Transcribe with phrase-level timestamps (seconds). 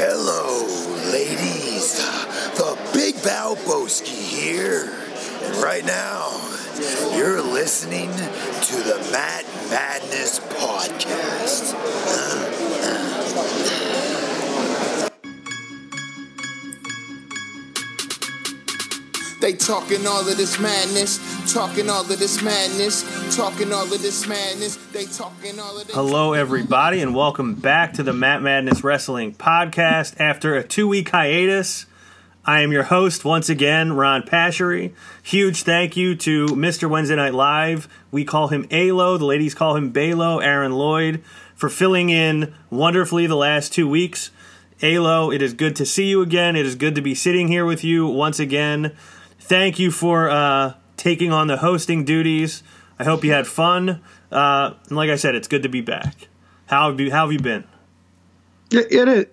[0.00, 0.62] Hello,
[1.10, 1.98] ladies.
[2.54, 4.94] The Big Balboski here.
[5.42, 6.40] And right now,
[7.16, 11.74] you're listening to the Matt Madness Podcast.
[19.40, 24.26] They talking all of this madness, talking all of this madness, talking all of this
[24.26, 24.74] madness.
[24.92, 25.94] They talking all of this.
[25.94, 30.18] Hello, everybody, and welcome back to the Matt Madness Wrestling Podcast.
[30.18, 31.86] After a two week hiatus,
[32.44, 34.92] I am your host once again, Ron Pashery.
[35.22, 36.90] Huge thank you to Mr.
[36.90, 37.86] Wednesday Night Live.
[38.10, 41.22] We call him ALO, the ladies call him Balo, Aaron Lloyd,
[41.54, 44.32] for filling in wonderfully the last two weeks.
[44.82, 46.56] ALO, it is good to see you again.
[46.56, 48.96] It is good to be sitting here with you once again.
[49.48, 52.62] Thank you for uh, taking on the hosting duties.
[52.98, 54.02] I hope you had fun.
[54.30, 56.28] Uh, and like I said, it's good to be back.
[56.66, 57.64] How have you, how have you been?
[58.70, 59.26] It, it is.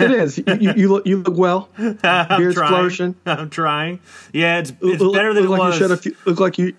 [0.00, 0.38] It is.
[0.38, 1.68] you, you, you look you look well.
[1.76, 1.96] I'm
[2.38, 2.68] Beard's trying.
[2.68, 3.14] flourishing.
[3.26, 4.00] I'm trying.
[4.32, 5.74] Yeah, it's, it's Look- better than look it like was.
[5.74, 6.74] You shed a few, look like you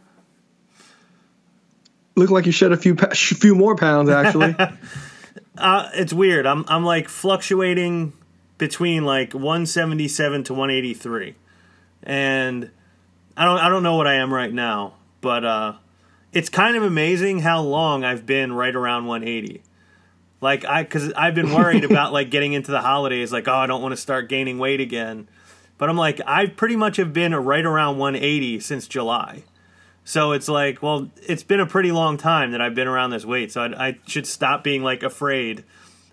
[2.16, 4.56] look like you shed a few few more pounds actually.
[5.58, 6.46] uh, it's weird.
[6.48, 8.14] I'm I'm like fluctuating
[8.58, 11.36] between like 177 to 183,
[12.06, 12.70] and
[13.36, 15.74] I don't I don't know what I am right now, but uh,
[16.32, 19.64] it's kind of amazing how long I've been right around 180.
[20.42, 23.68] Like I, because I've been worried about like getting into the holidays, like oh I
[23.68, 25.28] don't want to start gaining weight again,
[25.78, 29.44] but I'm like I pretty much have been right around 180 since July.
[30.08, 33.26] So it's like, well, it's been a pretty long time that I've been around this
[33.26, 35.64] weight, so I, I should stop being like afraid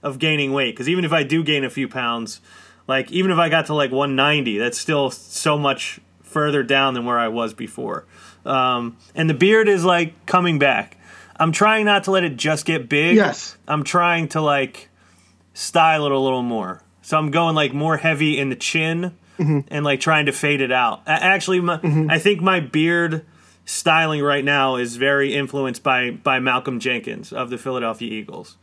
[0.02, 0.74] of gaining weight.
[0.74, 2.40] Because even if I do gain a few pounds,
[2.88, 7.04] like even if I got to like 190, that's still so much further down than
[7.04, 8.06] where I was before.
[8.44, 10.96] Um, and the beard is like coming back.
[11.36, 13.16] I'm trying not to let it just get big.
[13.16, 13.56] Yes.
[13.66, 14.88] I'm trying to like
[15.54, 16.82] style it a little more.
[17.02, 20.70] So I'm going like more heavy in the chin and like trying to fade it
[20.70, 21.02] out.
[21.06, 23.26] Actually, my, I think my beard
[23.64, 28.56] styling right now is very influenced by by Malcolm Jenkins of the Philadelphia Eagles.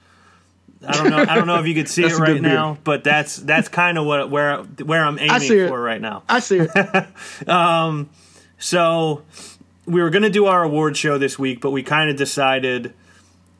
[0.87, 1.17] I don't know.
[1.27, 4.05] I don't know if you could see it right now, but that's that's kind of
[4.05, 5.67] what where where I'm aiming see it.
[5.67, 6.23] for right now.
[6.29, 7.07] I see it.
[7.49, 8.09] um,
[8.57, 9.23] So
[9.85, 12.93] we were going to do our award show this week, but we kind of decided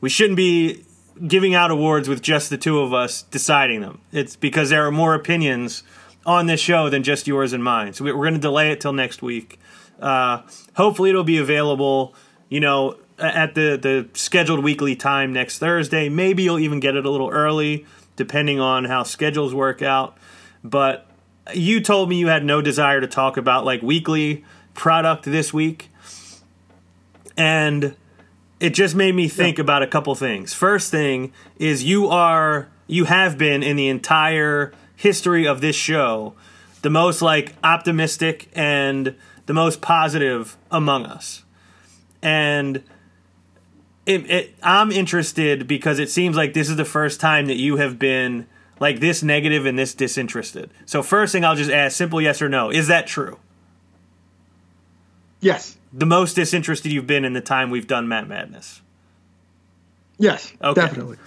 [0.00, 0.84] we shouldn't be
[1.26, 4.00] giving out awards with just the two of us deciding them.
[4.12, 5.82] It's because there are more opinions
[6.24, 7.92] on this show than just yours and mine.
[7.92, 9.58] So we- we're going to delay it till next week.
[10.00, 10.42] Uh,
[10.74, 12.14] hopefully, it'll be available.
[12.48, 16.08] You know, a- at the the scheduled weekly time next Thursday.
[16.08, 17.86] Maybe you'll even get it a little early,
[18.16, 20.16] depending on how schedules work out.
[20.64, 21.06] But
[21.54, 24.44] you told me you had no desire to talk about like weekly
[24.74, 25.90] product this week
[27.36, 27.96] and
[28.60, 33.04] it just made me think about a couple things first thing is you are you
[33.04, 36.34] have been in the entire history of this show
[36.82, 39.14] the most like optimistic and
[39.46, 41.42] the most positive among us
[42.22, 42.82] and
[44.10, 47.76] it, it, I'm interested because it seems like this is the first time that you
[47.76, 48.46] have been
[48.80, 50.70] like this negative and this disinterested.
[50.84, 53.38] So first thing I'll just ask, simple yes or no, is that true?
[55.40, 55.76] Yes.
[55.92, 58.82] The most disinterested you've been in the time we've done Matt Madness.
[60.18, 60.52] Yes.
[60.62, 60.80] Okay.
[60.80, 61.18] Definitely.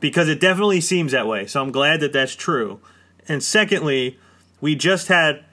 [0.00, 1.46] Because it definitely seems that way.
[1.46, 2.80] So I'm glad that that's true.
[3.26, 4.18] And secondly,
[4.60, 5.44] we just had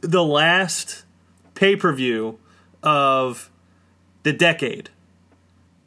[0.00, 1.04] the last
[1.54, 2.38] pay-per-view
[2.82, 3.50] of
[4.22, 4.90] the decade.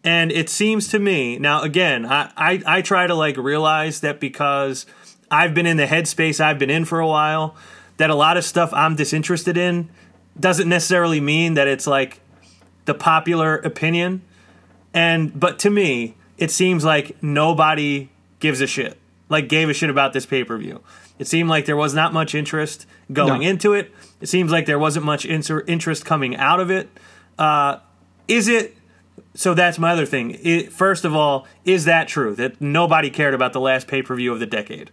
[0.04, 4.20] And it seems to me now again, I, I, I try to like realize that
[4.20, 4.86] because
[5.32, 7.56] I've been in the headspace I've been in for a while,
[7.98, 9.90] that a lot of stuff I'm disinterested in
[10.40, 12.20] doesn't necessarily mean that it's like
[12.86, 14.22] the popular opinion.
[14.94, 18.10] And but to me, it seems like nobody
[18.40, 18.98] gives a shit.
[19.30, 20.82] Like gave a shit about this pay-per-view.
[21.18, 23.48] It seemed like there was not much interest going No.
[23.48, 23.92] into it.
[24.20, 26.90] It seems like there wasn't much inter- interest coming out of it.
[27.40, 27.78] Uh,
[28.28, 28.76] is it
[29.36, 30.38] so that's my other thing.
[30.44, 34.16] It, first of all, is that true that nobody cared about the last pay per
[34.16, 34.92] view of the decade?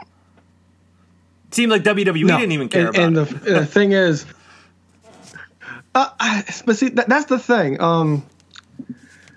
[0.00, 2.38] It seemed like WWE No.
[2.38, 3.44] didn't even care and, about and it.
[3.44, 4.24] the, the thing is,
[5.94, 7.80] uh, I- but see, that, that's the thing.
[7.80, 8.24] Um,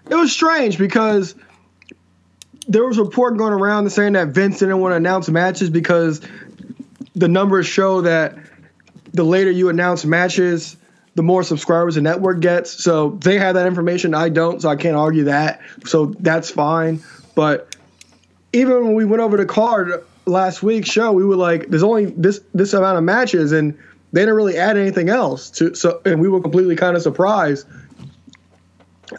[0.09, 1.35] it was strange because
[2.67, 6.21] there was a report going around saying that Vince didn't want to announce matches because
[7.15, 8.37] the numbers show that
[9.13, 10.75] the later you announce matches,
[11.15, 12.83] the more subscribers the network gets.
[12.83, 14.13] So they have that information.
[14.13, 15.61] I don't, so I can't argue that.
[15.85, 17.01] So that's fine.
[17.35, 17.75] But
[18.53, 22.05] even when we went over the card last week's show, we were like, "There's only
[22.05, 23.77] this this amount of matches," and
[24.11, 25.49] they didn't really add anything else.
[25.51, 27.67] To so, and we were completely kind of surprised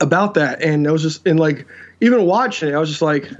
[0.01, 0.63] about that.
[0.63, 1.67] And it was just, and like,
[2.01, 3.31] even watching it, I was just like,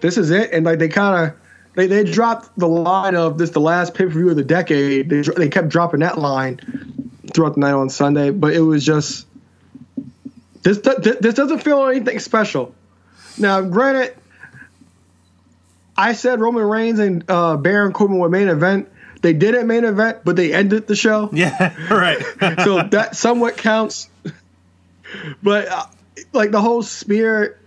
[0.00, 1.36] "This is it." And like, they kind of
[1.74, 5.10] they they dropped the line of this the last pay per view of the decade.
[5.10, 6.95] They they kept dropping that line
[7.36, 9.26] throughout the night on Sunday, but it was just
[10.62, 12.74] this this doesn't feel anything special.
[13.38, 14.16] Now, granted,
[15.96, 18.88] I said Roman Reigns and uh, Baron Corbin were main event.
[19.22, 21.30] They didn't main event, but they ended the show.
[21.32, 22.18] Yeah, right.
[22.64, 24.08] so that somewhat counts.
[25.40, 25.86] But uh,
[26.32, 27.58] like the whole spear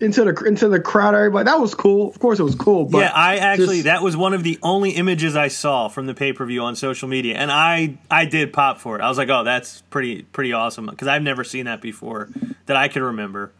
[0.00, 2.08] into the into the crowd, everybody that was cool.
[2.08, 2.84] Of course, it was cool.
[2.84, 6.06] But yeah, I actually just, that was one of the only images I saw from
[6.06, 9.02] the pay per view on social media, and I I did pop for it.
[9.02, 12.28] I was like, oh, that's pretty pretty awesome because I've never seen that before
[12.66, 13.52] that I can remember.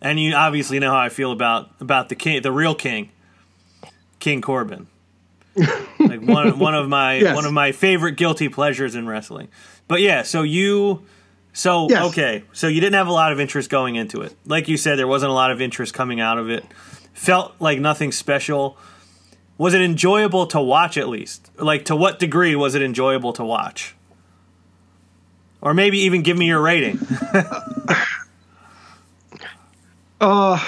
[0.00, 3.10] And you obviously know how I feel about about the king, the real king,
[4.18, 4.86] King Corbin.
[5.98, 7.34] like one one of my Yes.
[7.34, 9.48] one of my favorite guilty pleasures in wrestling.
[9.88, 11.04] But yeah, so you
[11.52, 12.04] so Yes.
[12.10, 14.34] okay, so you didn't have a lot of interest going into it.
[14.46, 16.64] Like you said, there wasn't a lot of interest coming out of it.
[17.12, 18.76] Felt like nothing special.
[19.58, 21.50] Was it enjoyable to watch at least?
[21.58, 23.94] Like to what degree was it enjoyable to watch?
[25.60, 26.98] Or maybe even give me your rating.
[30.20, 30.62] Uh,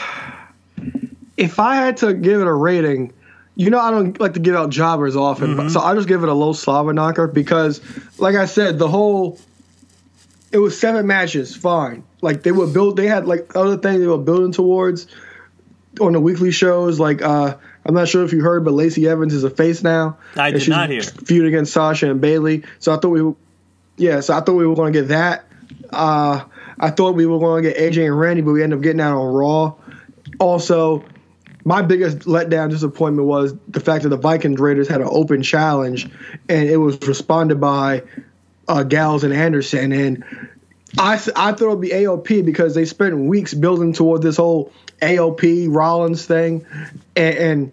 [1.37, 3.13] if I had to give it a rating,
[3.55, 5.73] you know, I don't like to give out jobbers often, but, mm-hmm.
[5.73, 7.81] so I just give it a low Slava knocker because,
[8.19, 9.39] like I said, the whole
[10.53, 12.05] it was seven matches, fine.
[12.21, 15.07] Like they were built, they had like other things they were building towards
[16.01, 17.01] on the weekly shows.
[17.01, 20.19] Like uh I'm not sure if you heard, but Lacey Evans is a face now.
[20.37, 21.03] I did she's not hear.
[21.03, 22.63] Feud against Sasha and Bayley.
[22.79, 23.35] So I thought we, were,
[23.97, 25.47] yeah, so I thought we were going to get that.
[25.91, 26.45] Uh,
[26.79, 28.99] I thought we were going to get AJ and Randy, but we ended up getting
[28.99, 29.75] that on Raw.
[30.39, 31.05] Also,
[31.65, 36.09] my biggest letdown disappointment was the fact that the Vikings Raiders had an open challenge,
[36.49, 38.03] and it was responded by
[38.73, 39.93] uh, Gallows and Anderson.
[39.93, 40.25] And
[40.99, 41.17] I, I
[41.53, 46.25] thought it would be AOP because they spent weeks building toward this whole AOP Rollins
[46.25, 46.65] thing,
[47.17, 47.73] and, and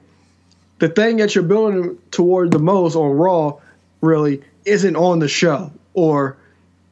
[0.79, 3.59] the thing that you're building toward the most on Raw
[4.01, 6.37] really isn't on the show or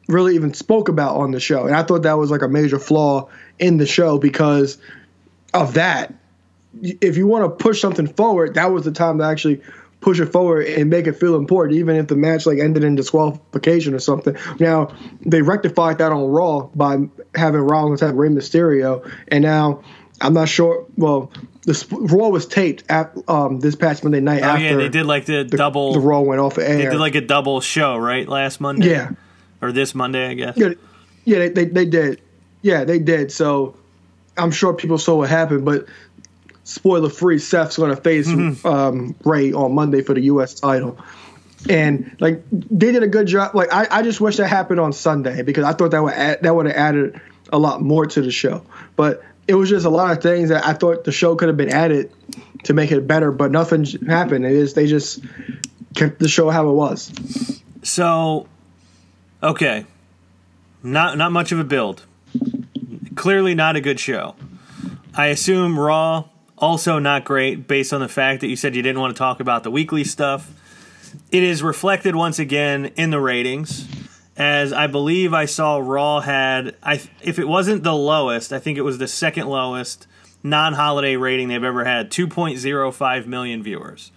[0.08, 1.66] really even spoke about on the show.
[1.66, 3.28] And I thought that was like a major flaw
[3.58, 4.78] in the show because
[5.52, 6.14] of that.
[6.82, 9.62] If you want to push something forward, that was the time to actually
[10.00, 12.94] push it forward and make it feel important, even if the match like ended in
[12.94, 14.36] disqualification or something.
[14.60, 16.98] Now they rectified that on Raw by
[17.34, 19.82] having Rollins have Rey Mysterio, and now
[20.20, 20.86] I'm not sure.
[20.96, 21.30] Well,
[21.64, 25.04] the Raw was taped at um, this past Monday night Oh after yeah, they did
[25.06, 25.92] like the, the, double.
[25.92, 26.76] the Raw went off air.
[26.76, 28.26] they did like a double show, right?
[28.28, 28.90] Last Monday.
[28.90, 29.10] yeah,
[29.60, 30.56] Or this Monday, I guess.
[30.56, 30.70] yeah,
[31.24, 31.38] yeah.
[31.40, 32.20] They, they they did.
[32.62, 33.30] Yeah, they did.
[33.32, 33.76] So
[34.36, 35.86] I'm sure people saw what happened, but
[36.68, 38.28] spoiler free, Seth's going to face
[38.64, 40.54] um, Rey on Monday for the U.S.
[40.54, 40.98] title.
[41.68, 43.54] And like they did a good job.
[43.54, 46.42] Like I, I just wish that happened on Sunday because I thought that would add,
[46.42, 47.20] that would have added
[47.52, 48.62] a lot more to the show.
[48.96, 51.56] But it was just a lot of things that I thought the show could have
[51.56, 52.12] been added
[52.64, 54.44] to make it better, but nothing happened.
[54.44, 55.24] It is they just
[55.96, 57.10] kept the show how it was.
[57.82, 58.46] So,
[59.42, 59.86] okay,
[60.82, 62.04] not not much of a build.
[63.16, 64.36] Clearly, not a good show.
[65.14, 66.28] I assume Raw
[66.60, 69.40] also not great, based on the fact that you said you didn't want to talk
[69.40, 70.50] about the weekly stuff.
[71.30, 73.88] It is reflected once again in the ratings,
[74.36, 76.76] as I believe I saw Raw had.
[76.82, 80.06] I if it wasn't the lowest, I think it was the second lowest
[80.42, 84.12] non-holiday rating they've ever had, two point zero five million viewers.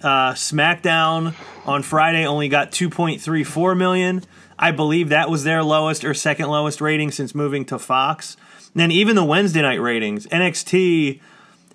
[0.00, 1.34] Uh, SmackDown
[1.66, 4.22] on Friday only got 2.34 million.
[4.56, 8.36] I believe that was their lowest or second lowest rating since moving to Fox.
[8.74, 11.20] And then even the Wednesday night ratings, NXT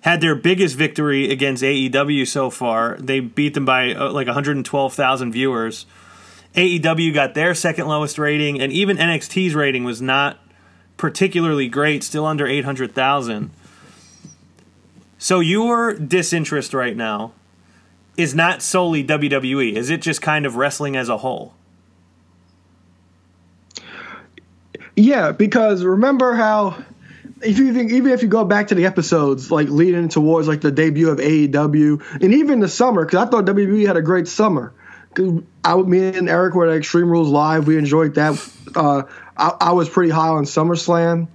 [0.04, 2.98] had their biggest victory against AEW so far.
[3.00, 5.86] They beat them by uh, like 112,000 viewers.
[6.54, 10.38] AEW got their second lowest rating, and even NXT's rating was not
[10.98, 13.50] particularly great, still under 800,000.
[15.16, 17.32] So your disinterest right now
[18.18, 19.72] is not solely WWE.
[19.72, 21.54] Is it just kind of wrestling as a whole?
[24.96, 26.84] Yeah, because remember how
[27.42, 30.60] if you think even if you go back to the episodes like leading towards like
[30.60, 34.28] the debut of AEW and even the summer because I thought WWE had a great
[34.28, 34.72] summer.
[35.64, 37.66] I, me and Eric were at Extreme Rules Live.
[37.66, 38.52] We enjoyed that.
[38.74, 39.04] Uh,
[39.36, 41.28] I, I was pretty high on SummerSlam,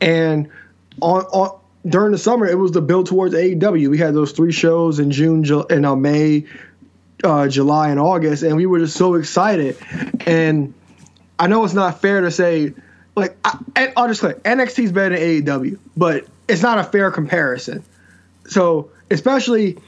[0.00, 0.48] and
[1.00, 3.90] on, on during the summer it was the build towards AEW.
[3.90, 6.46] We had those three shows in June, Ju- in uh, May,
[7.22, 9.76] uh, July, and August, and we were just so excited.
[10.26, 10.72] And
[11.38, 12.72] I know it's not fair to say,
[13.14, 16.84] like, I, and I'll just say NXT is better than AEW, but it's not a
[16.84, 17.84] fair comparison.
[18.46, 19.78] So, especially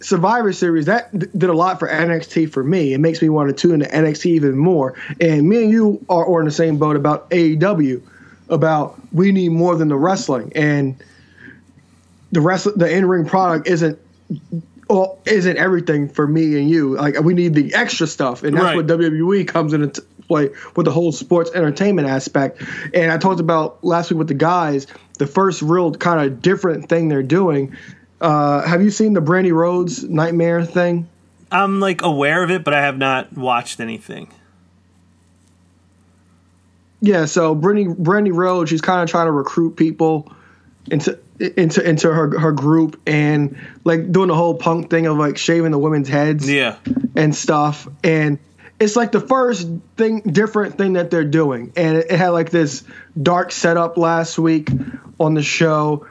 [0.00, 2.94] Survivor Series, that d- did a lot for NXT for me.
[2.94, 4.94] It makes me want to tune into NXT even more.
[5.20, 8.00] And me and you are, are in the same boat about AEW,
[8.48, 10.52] about we need more than the wrestling.
[10.54, 11.02] And
[12.32, 13.98] the rest, the in ring product isn't
[14.88, 16.94] well, isn't everything for me and you.
[16.96, 18.76] Like we need the extra stuff, and that's Right.
[18.76, 22.62] what WWE comes into play with the whole sports entertainment aspect.
[22.94, 24.86] And I talked about last week with the guys,
[25.18, 27.76] the first real kind of different thing they're doing.
[28.20, 31.08] Uh, have you seen the Brandi Rhodes Nightmare thing?
[31.50, 34.30] I'm like aware of it, but I have not watched anything.
[37.00, 40.32] Yeah, so Brandi Brandi Rhodes, she's kind of trying to recruit people
[40.90, 45.38] into into into her her group and like doing the whole punk thing of like
[45.38, 46.50] shaving the women's heads.
[46.50, 46.76] Yeah.
[47.14, 48.38] and stuff and
[48.80, 51.72] it's like the first thing different thing that they're doing.
[51.76, 52.84] And it, it had like this
[53.20, 54.70] dark setup last week
[55.18, 56.06] on the show.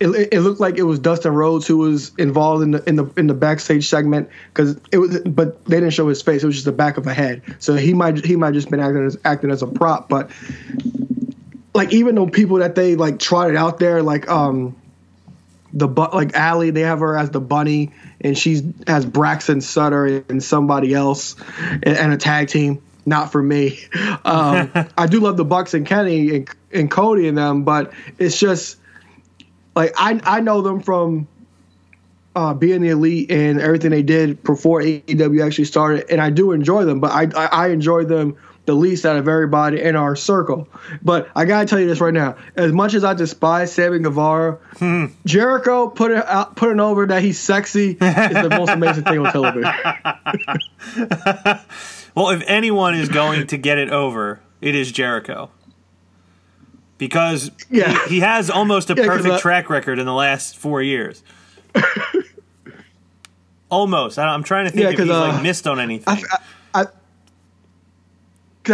[0.00, 3.06] It, it, looked like it was Dustin Rhodes who was involved in the in the
[3.16, 6.42] in the backstage segment because it was but they didn't show his face.
[6.42, 7.42] It was just the back of a head.
[7.60, 10.08] So he might he might just been acting as acting as a prop.
[10.08, 10.30] But
[11.72, 14.74] like even though people that they like trotted out there like um
[15.72, 20.24] the but like Allie, they have her as the bunny, and she's has Braxton Sutter
[20.28, 22.82] and somebody else, and, and a tag team.
[23.04, 23.80] Not for me.
[24.24, 28.38] Um, I do love the Bucks and Kenny and, and Cody and them, but it's
[28.38, 28.76] just
[29.74, 31.26] like I I know them from
[32.34, 36.52] uh, being the elite and everything they did before AEW actually started, and I do
[36.52, 37.00] enjoy them.
[37.00, 40.68] But I I, I enjoy them the least out of everybody in our circle.
[41.02, 44.58] But I gotta tell you this right now: as much as I despise Sammy Guevara,
[45.26, 49.32] Jericho put it out, putting over that he's sexy is the most amazing thing on
[49.32, 49.72] television.
[52.14, 55.50] Well, if anyone is going to get it over, it is Jericho.
[56.98, 58.04] Because Yeah.
[58.04, 61.22] he, he has almost a Yeah, perfect uh, track record in the last four years.
[63.70, 64.18] almost.
[64.18, 66.04] I, I'm trying to think Yeah, if he's uh, like missed on anything.
[66.06, 66.38] I, I,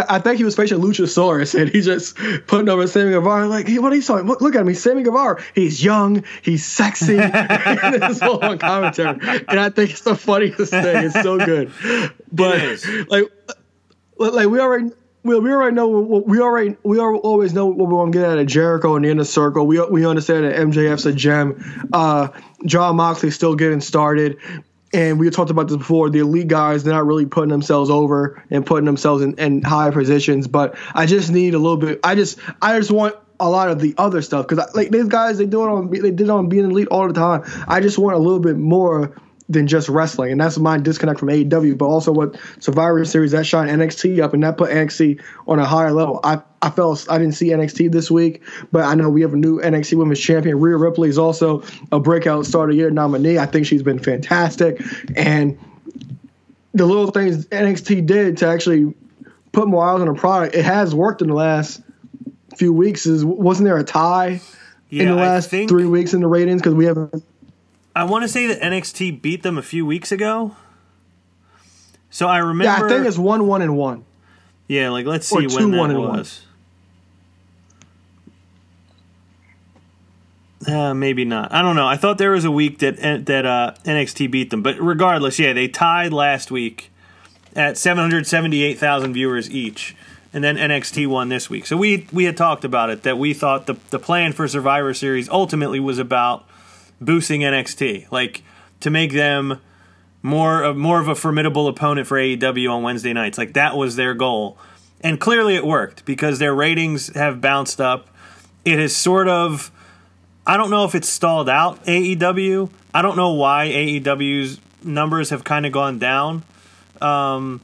[0.08, 2.16] I think he was facing Luchasaurus, and he just
[2.46, 3.48] putting over Sammy Guevara.
[3.48, 4.26] Like, hey, what are you saying?
[4.26, 4.68] Look, look at him.
[4.68, 5.42] He's Sammy Guevara.
[5.54, 6.24] He's young.
[6.42, 7.18] He's sexy.
[7.18, 9.18] and this whole on commentary,
[9.48, 11.04] and I think it's the funniest thing.
[11.04, 11.72] It's so good.
[12.30, 13.24] But like,
[14.18, 14.90] like we already.
[15.24, 18.28] We, we already know we already we al- always know what we want to get
[18.28, 19.66] out of Jericho in the inner circle.
[19.66, 21.88] We we understand that MJF's a gem.
[21.92, 22.28] Uh,
[22.64, 24.38] Jon Moxley's still getting started,
[24.92, 26.10] and we talked about this before.
[26.10, 29.90] The elite guys they're not really putting themselves over and putting themselves in, in high
[29.90, 30.48] positions.
[30.48, 32.00] But I just need a little bit.
[32.02, 35.38] I just I just want a lot of the other stuff because like these guys
[35.38, 37.42] they do it on they did it on being elite all the time.
[37.68, 39.14] I just want a little bit more
[39.48, 41.76] than just wrestling, and that's my disconnect from AEW.
[41.78, 45.64] But also what Survivor Series that shot NXT up and that put NXT on a
[45.64, 46.20] higher level.
[46.22, 49.36] I I felt I didn't see NXT this week, but I know we have a
[49.36, 50.60] new NXT Women's Champion.
[50.60, 51.62] Rhea Ripley is also
[51.92, 53.38] a breakout Start of the Year nominee.
[53.38, 54.82] I think she's been fantastic,
[55.16, 55.58] and
[56.74, 58.94] the little things NXT did to actually
[59.52, 61.80] put more eyes on a product, it has worked in the last
[62.56, 63.06] few weeks.
[63.06, 64.40] Is wasn't there a tie
[64.90, 67.24] yeah, in the last think, three weeks in the ratings because we haven't
[67.98, 70.54] I want to say that NXT beat them a few weeks ago.
[72.10, 72.64] So I remember.
[72.64, 74.04] Yeah, I think it's one, one, and one.
[74.68, 76.18] Yeah, like let's or see two, when that one, and one.
[76.18, 76.44] was.
[80.64, 81.50] Uh, maybe not.
[81.52, 81.88] I don't know.
[81.88, 85.52] I thought there was a week that that uh, NXT beat them, but regardless, yeah,
[85.52, 86.92] they tied last week
[87.56, 89.96] at seven hundred seventy eight thousand viewers each,
[90.32, 91.66] and then NXT won this week.
[91.66, 94.94] So we we had talked about it that we thought the the plan for Survivor
[94.94, 96.44] Series ultimately was about
[97.00, 98.42] boosting NXT, like
[98.80, 99.60] to make them
[100.22, 103.38] more of more of a formidable opponent for AEW on Wednesday nights.
[103.38, 104.58] Like that was their goal.
[105.00, 108.08] And clearly it worked because their ratings have bounced up.
[108.64, 109.70] It has sort of
[110.46, 112.70] I don't know if it's stalled out AEW.
[112.92, 116.44] I don't know why AEW's numbers have kind of gone down.
[117.00, 117.60] Um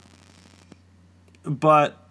[1.44, 2.03] but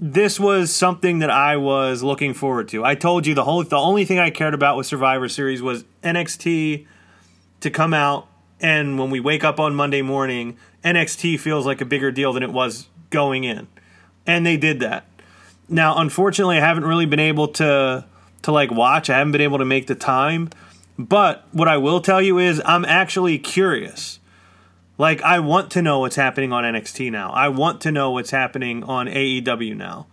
[0.00, 2.84] this was something that I was looking forward to.
[2.84, 5.84] I told you the whole the only thing I cared about with Survivor Series was
[6.02, 6.86] NXT
[7.60, 8.28] to come out
[8.60, 12.42] and when we wake up on Monday morning, NXT feels like a bigger deal than
[12.42, 13.68] it was going in.
[14.26, 15.06] And they did that.
[15.68, 18.04] Now, unfortunately, I haven't really been able to
[18.42, 19.10] to like watch.
[19.10, 20.50] I haven't been able to make the time.
[20.96, 24.17] But what I will tell you is I'm actually curious.
[24.98, 27.30] Like I want to know what's happening on NXT now.
[27.30, 30.08] I want to know what's happening on AEW now.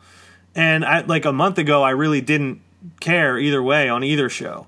[0.53, 2.61] And I like a month ago I really didn't
[2.99, 4.67] care either way on either show.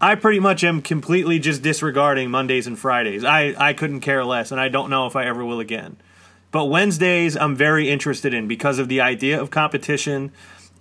[0.00, 3.22] I pretty much am completely just disregarding Mondays and Fridays.
[3.22, 5.98] I, I couldn't care less, and I don't know if I ever will again.
[6.50, 10.32] But Wednesdays, I'm very interested in because of the idea of competition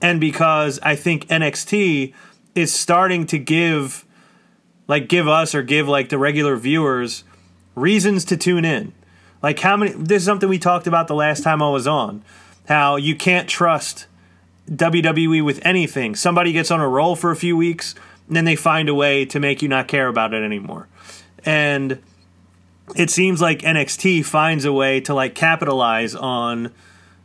[0.02, 2.14] and because I think NXT
[2.56, 4.06] is starting to give,
[4.88, 7.26] like, give us or give, like, the regular viewers
[7.80, 8.94] reasons to tune in.
[9.42, 12.24] Like, how many, this is something we talked about the last time I was on,
[12.68, 14.06] how you can't trust
[14.70, 16.16] WWE with anything.
[16.16, 17.96] Somebody gets on a roll for a few weeks,
[18.28, 20.88] and then they find a way to make you not care about it anymore.
[21.46, 22.00] and
[22.96, 26.72] it seems like NXT finds a way to like capitalize on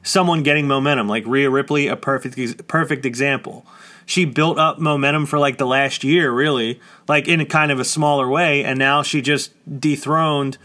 [0.03, 3.67] someone getting momentum, like Rhea Ripley, a perfect perfect example.
[4.07, 7.81] She built up momentum for like the last year, really, like in a kind of
[7.81, 10.59] a smaller way, and now she just dethroned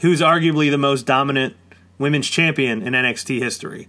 [0.00, 1.54] who's arguably the most dominant
[1.98, 3.88] women's champion in NXT history.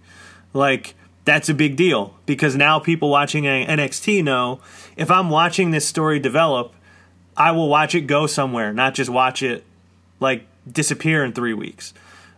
[0.53, 4.59] Like that's a big deal because now people watching NXT know
[4.97, 6.73] if I'm watching this story develop,
[7.37, 9.63] I will watch it go somewhere, not just watch it
[10.19, 11.93] like disappear in three weeks.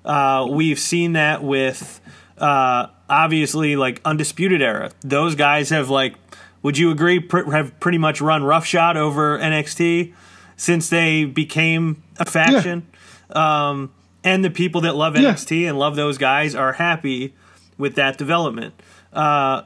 [0.05, 2.01] Uh, we've seen that with
[2.37, 4.91] uh, obviously like Undisputed Era.
[5.01, 6.15] Those guys have like,
[6.63, 10.13] would you agree, pr- have pretty much run roughshod over NXT
[10.55, 12.87] since they became a faction.
[13.29, 13.69] Yeah.
[13.69, 13.93] Um,
[14.23, 15.69] and the people that love NXT yeah.
[15.69, 17.33] and love those guys are happy
[17.77, 18.73] with that development.
[19.11, 19.63] Uh,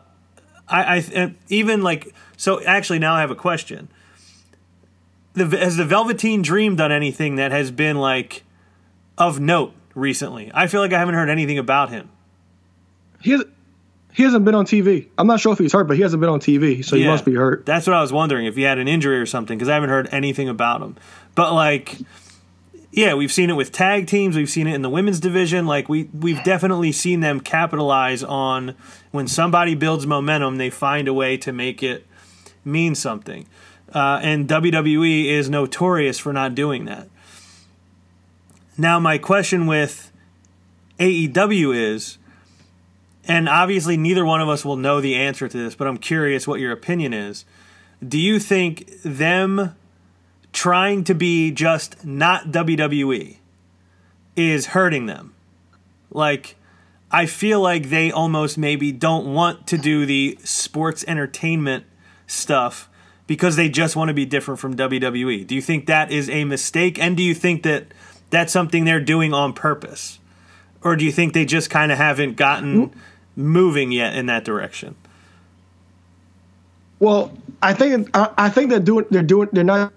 [0.67, 2.61] I, I even like so.
[2.63, 3.87] Actually, now I have a question.
[5.33, 8.43] The, has the Velveteen Dream done anything that has been like
[9.17, 10.51] of note recently?
[10.53, 12.09] I feel like I haven't heard anything about him.
[13.21, 13.41] He
[14.17, 15.09] he hasn't been on TV.
[15.15, 17.07] I'm not sure if he's hurt, but he hasn't been on TV, so yeah, he
[17.07, 17.67] must be hurt.
[17.67, 19.91] That's what I was wondering if he had an injury or something because I haven't
[19.91, 20.95] heard anything about him.
[21.36, 21.97] But like
[22.91, 24.36] yeah, we've seen it with tag teams.
[24.36, 25.67] We've seen it in the women's division.
[25.67, 28.74] Like we we've definitely seen them capitalize on
[29.12, 32.07] when somebody builds momentum, they find a way to make it
[32.65, 33.45] mean something.
[33.93, 37.07] Uh, and WWE is notorious for not doing that.
[38.79, 40.12] Now, my question with
[41.00, 42.16] AEW is,
[43.27, 46.48] and obviously neither one of us will know the answer to this, but I'm curious
[46.48, 47.46] what your opinion is.
[48.07, 49.75] Do you think them
[50.57, 53.38] trying to be just not WWE
[54.36, 55.36] is hurting them.
[56.10, 56.55] Like,
[57.12, 61.86] I feel like they almost maybe don't want to do the sports entertainment
[62.25, 62.89] stuff
[63.27, 65.46] because they just want to be different from WWE.
[65.46, 66.98] Do you think that is a mistake?
[66.98, 67.88] And do you think that
[68.31, 70.17] that's something they're doing on purpose?
[70.81, 72.91] Or do you think they just kind of haven't gotten
[73.38, 74.95] moving yet in that direction?
[77.00, 79.93] Well, I think I think they're doing they're doing they're not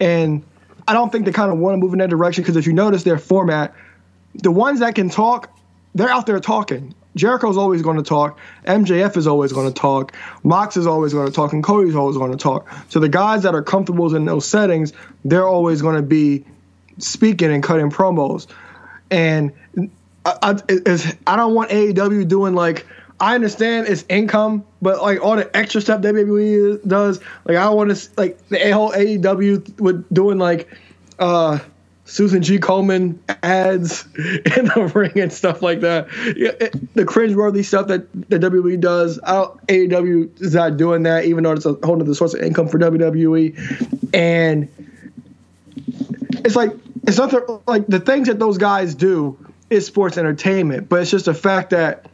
[0.00, 0.42] and
[0.86, 2.72] I don't think they kind of want to move in that direction because if you
[2.72, 3.74] notice their format,
[4.34, 5.56] the ones that can talk,
[5.94, 6.94] they're out there talking.
[7.16, 8.38] Jericho's always going to talk.
[8.66, 10.12] MJF is always going to talk.
[10.42, 12.68] Mox is always going to talk, and Cody's always going to talk.
[12.88, 14.92] So the guys that are comfortable in those settings,
[15.24, 16.44] they're always going to be
[16.98, 18.48] speaking and cutting promos.
[19.10, 19.52] And
[20.24, 22.86] I, I, I don't want AEW doing like
[23.20, 27.76] I understand it's income, but like all the extra stuff WWE does, like I don't
[27.76, 30.68] want to like the whole AEW with doing like
[31.18, 31.58] uh
[32.06, 32.58] Susan G.
[32.58, 36.08] Coleman ads in the ring and stuff like that.
[36.36, 41.04] Yeah, it, the cringeworthy stuff that the WWE does, I don't, AEW is not doing
[41.04, 44.10] that, even though it's a whole other source of income for WWE.
[44.12, 44.68] And
[46.44, 46.72] it's like
[47.06, 49.38] it's nothing like the things that those guys do
[49.70, 52.06] is sports entertainment, but it's just the fact that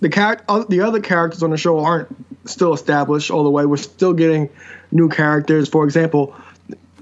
[0.00, 2.08] the char- the other characters on the show aren't
[2.44, 3.66] still established all the way.
[3.66, 4.48] We're still getting
[4.90, 5.68] new characters.
[5.68, 6.34] For example,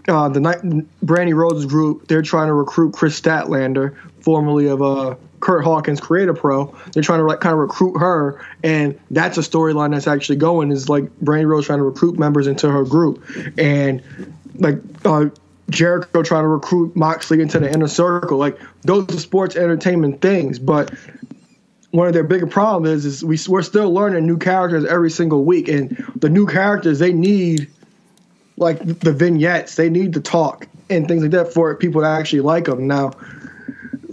[0.09, 0.59] uh, the night
[1.05, 6.29] Brandi Rhodes group, they're trying to recruit Kris Statlander, formerly of uh, Kurt Hawkins Create
[6.29, 6.75] A Pro.
[6.93, 10.71] They're trying to like kind of recruit her, and that's a storyline that's actually going.
[10.71, 13.25] Is like Brandi Rhodes trying to recruit members into her group,
[13.57, 14.03] and
[14.57, 15.27] like uh,
[15.70, 18.38] Jericho trying to recruit Moxley into the inner circle.
[18.38, 20.92] Like those are sports entertainment things, but
[21.92, 25.44] one of their bigger problems is, is we, we're still learning new characters every single
[25.44, 27.68] week, and the new characters they need
[28.56, 32.40] like the vignettes, they need to talk and things like that for people to actually
[32.40, 32.87] like them.
[32.87, 33.12] Now,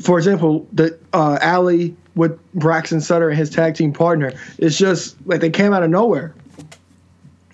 [0.01, 5.15] for example, the uh, Allie with Braxton Sutter and his tag team partner, it's just
[5.27, 6.33] like they came out of nowhere.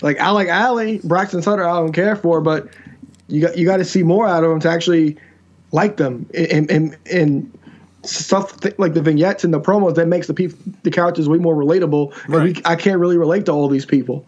[0.01, 2.67] Like I like Allie, Braxton Sutter, I don't care for, but
[3.33, 5.17] you got you got to see more out of them to actually
[5.71, 7.59] like them and and and
[8.03, 11.39] stuff th- like the vignettes and the promos that makes the pe- the characters way
[11.39, 12.13] more relatable.
[12.27, 12.55] Right.
[12.55, 14.27] We, I can't really relate to all these people.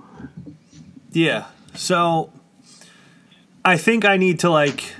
[1.11, 1.45] Yeah.
[1.75, 2.31] So
[3.63, 4.95] I think I need to like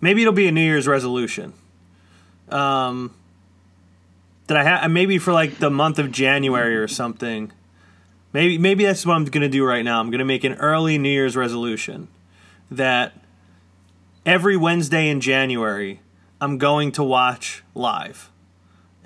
[0.00, 1.52] maybe it'll be a New Year's resolution.
[2.48, 3.14] Um
[4.48, 7.52] that I have maybe for like the month of January or something.
[8.32, 10.00] Maybe maybe that's what I'm going to do right now.
[10.00, 12.08] I'm going to make an early New Year's resolution
[12.70, 13.12] that
[14.24, 16.00] every Wednesday in January
[16.40, 18.28] I'm going to watch live.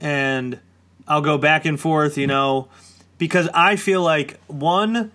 [0.01, 0.59] And
[1.07, 2.69] I'll go back and forth, you know,
[3.19, 5.13] because I feel like one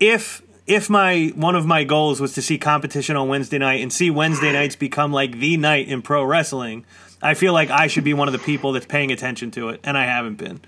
[0.00, 3.92] if if my one of my goals was to see competition on Wednesday night and
[3.92, 6.84] see Wednesday nights become like the night in pro wrestling,
[7.22, 9.80] I feel like I should be one of the people that's paying attention to it,
[9.84, 10.60] and I haven't been.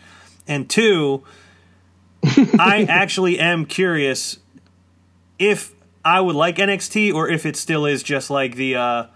[0.47, 1.25] And two,
[2.25, 4.39] I actually am curious
[5.39, 5.75] if
[6.07, 9.07] I would like NXT or if it still is just like the uh,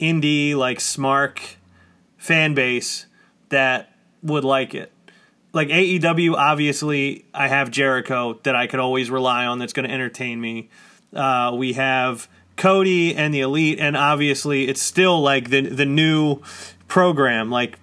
[0.00, 1.56] indie like smark
[2.16, 3.06] fan base
[3.48, 3.92] that
[4.22, 4.92] would like it.
[5.52, 9.92] Like AEW, obviously, I have Jericho that I could always rely on that's going to
[9.92, 10.68] entertain me.
[11.12, 16.40] Uh, we have Cody and the Elite, and obviously, it's still like the the new
[16.86, 17.50] program.
[17.50, 17.80] Like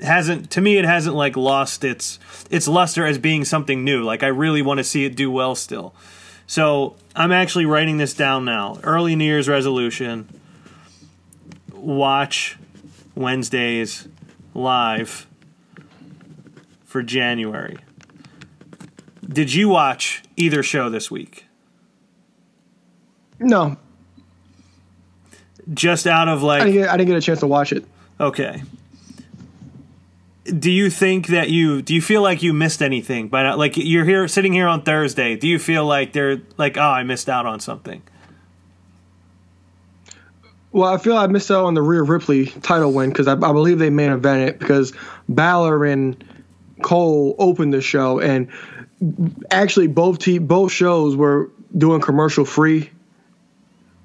[0.00, 4.04] hasn't to me, it hasn't like lost its its luster as being something new.
[4.04, 5.94] Like I really want to see it do well still.
[6.46, 8.78] So I'm actually writing this down now.
[8.82, 10.28] Early New Year's resolution:
[11.72, 12.58] watch
[13.14, 14.06] Wednesdays
[14.54, 15.26] live
[16.84, 17.78] for January.
[19.26, 21.46] Did you watch either show this week?
[23.38, 23.76] No,
[25.74, 27.84] Just out of like I didn't, get, I didn't get a chance to watch it.
[28.20, 28.62] Okay.
[30.46, 33.28] Do you think that you do you feel like you missed anything?
[33.28, 36.76] But uh, like you're here sitting here on Thursday, do you feel like they're like,
[36.76, 38.02] oh, I missed out on something?
[40.72, 43.52] Well, I feel I missed out on the Rhea Ripley title win because I, I
[43.52, 44.92] believe they main event it because
[45.28, 46.22] Balor and
[46.82, 48.48] Cole opened the show, and
[49.50, 52.90] actually both te- both shows were doing commercial free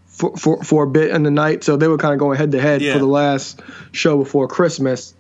[0.08, 2.52] for, for for a bit in the night, so they were kind of going head
[2.54, 5.14] to head for the last show before Christmas.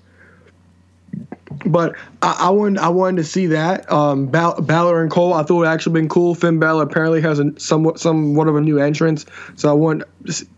[1.66, 5.34] But I, I wanted I wanted to see that um, Bal- Balor and Cole.
[5.34, 6.36] I thought it actually been cool.
[6.36, 10.08] Finn Balor apparently has a somewhat somewhat of a new entrance, so I wanted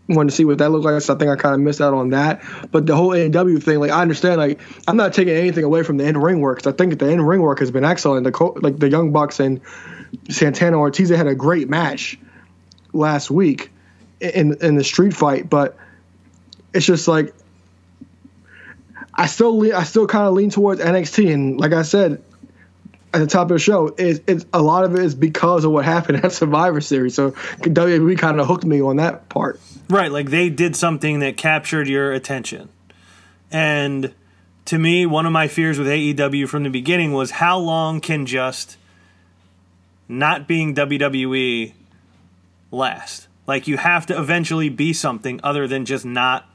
[0.08, 1.00] wanted to see what that looked like.
[1.02, 2.42] So I think I kind of missed out on that.
[2.70, 5.96] But the whole AEW thing, like I understand, like I'm not taking anything away from
[5.96, 6.66] the in ring work.
[6.66, 8.24] I think the in ring work has been excellent.
[8.24, 9.60] The Co- like the Young Bucks and
[10.30, 12.18] Santana Ortiz had a great match
[12.92, 13.70] last week
[14.20, 15.76] in in the street fight, but
[16.72, 17.34] it's just like
[19.16, 22.22] I still I still kind of lean towards NXT, and like I said
[23.14, 25.70] at the top of the show, it's, it's a lot of it is because of
[25.70, 27.14] what happened at Survivor Series.
[27.14, 29.60] So WWE kind of hooked me on that part.
[29.88, 32.70] Right, like they did something that captured your attention.
[33.52, 34.12] And
[34.64, 38.26] to me, one of my fears with AEW from the beginning was how long can
[38.26, 38.76] just
[40.08, 41.72] not being WWE
[42.72, 43.28] last?
[43.46, 46.48] Like you have to eventually be something other than just not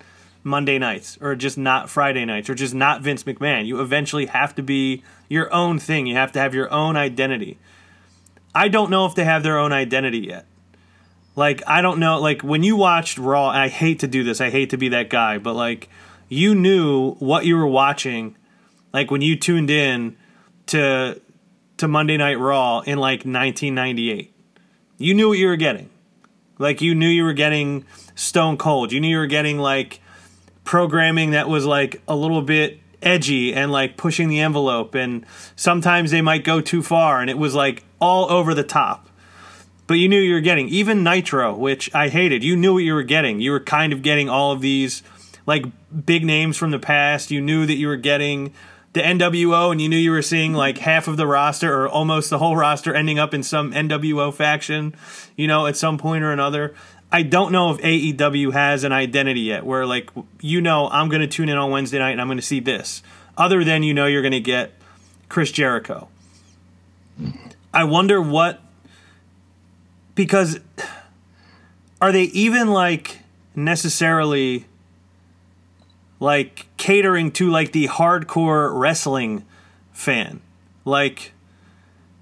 [0.43, 3.65] Monday nights or just not Friday nights or just not Vince McMahon.
[3.65, 6.07] You eventually have to be your own thing.
[6.07, 7.57] You have to have your own identity.
[8.55, 10.45] I don't know if they have their own identity yet.
[11.35, 12.19] Like I don't know.
[12.19, 14.41] Like when you watched Raw, I hate to do this.
[14.41, 15.89] I hate to be that guy, but like
[16.27, 18.35] you knew what you were watching.
[18.93, 20.17] Like when you tuned in
[20.67, 21.21] to
[21.77, 24.33] to Monday Night Raw in like 1998,
[24.97, 25.89] you knew what you were getting.
[26.57, 28.91] Like you knew you were getting Stone Cold.
[28.91, 30.01] You knew you were getting like
[30.69, 36.11] programming that was like a little bit edgy and like pushing the envelope and sometimes
[36.11, 39.09] they might go too far and it was like all over the top.
[39.87, 40.69] But you knew you were getting.
[40.69, 43.39] Even nitro which i hated you knew what you were getting.
[43.39, 45.01] You were kind of getting all of these
[45.47, 45.65] like
[46.05, 47.31] big names from the past.
[47.31, 48.53] You knew that you were getting
[48.93, 52.29] the nwo and you knew you were seeing like half of the roster or almost
[52.29, 54.95] the whole roster ending up in some nwo faction
[55.37, 56.73] you know at some point or another
[57.11, 60.09] i don't know if aew has an identity yet where like
[60.41, 62.59] you know i'm going to tune in on wednesday night and i'm going to see
[62.59, 63.01] this.
[63.37, 64.73] Other than you know you're going to get
[65.29, 66.09] chris jericho.
[67.73, 68.59] I wonder what
[70.15, 70.59] because
[72.01, 73.19] are they even like
[73.55, 74.65] necessarily
[76.19, 79.45] like catering to like the hardcore wrestling
[79.93, 80.41] fan?
[80.83, 81.31] Like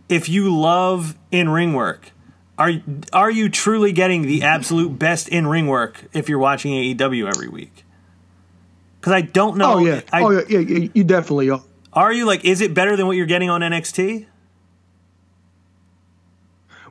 [0.09, 2.11] if you love in ring work
[2.57, 2.71] are
[3.13, 7.47] are you truly getting the absolute best in ring work if you're watching AEW every
[7.49, 7.83] week
[9.01, 11.61] cuz I don't know Oh yeah, I, oh yeah, yeah, you definitely are.
[11.93, 14.25] are you like is it better than what you're getting on NXT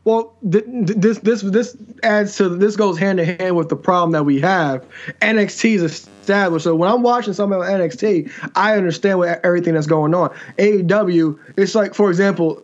[0.04, 3.74] Well, th- th- this this this adds to this goes hand in hand with the
[3.74, 4.84] problem that we have.
[5.20, 9.88] NXT is established, so when I'm watching something on NXT, I understand what everything that's
[9.88, 10.32] going on.
[10.58, 12.62] AEW, it's like for example,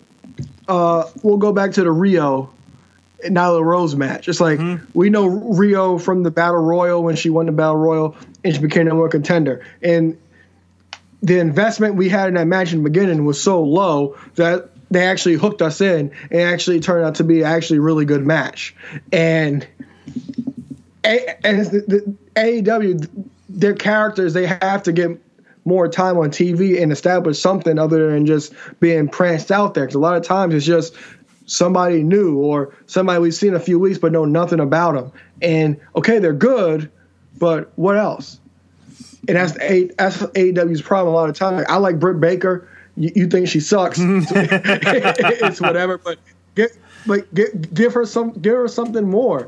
[0.69, 2.49] uh, we'll go back to the Riho
[3.25, 4.29] Nyla Rose match.
[4.29, 4.85] It's like mm-hmm.
[4.95, 8.61] we know Riho from the Battle Royal when she won the Battle Royal and she
[8.61, 10.19] became number one contender, and
[11.23, 15.07] the investment we had in that match in the beginning was so low that they
[15.07, 18.75] actually hooked us in and actually turned out to be actually a really good match.
[19.13, 19.67] And
[21.05, 25.21] A- and the, the AEW, their characters, they have to get
[25.65, 29.85] more time on TV and establish something other than just being pranced out there.
[29.85, 30.95] Because a lot of times it's just
[31.53, 35.12] somebody new or somebody we've seen a few weeks but know nothing about them.
[35.41, 36.91] And okay, they're good,
[37.38, 38.38] but what else?
[39.29, 41.65] and that's A, that's AEW's problem a lot of times.
[41.69, 42.69] I like Britt Baker.
[42.97, 43.99] You, you think she sucks?
[44.01, 46.19] it's whatever, but
[46.55, 49.47] get like give, give her some give her something more.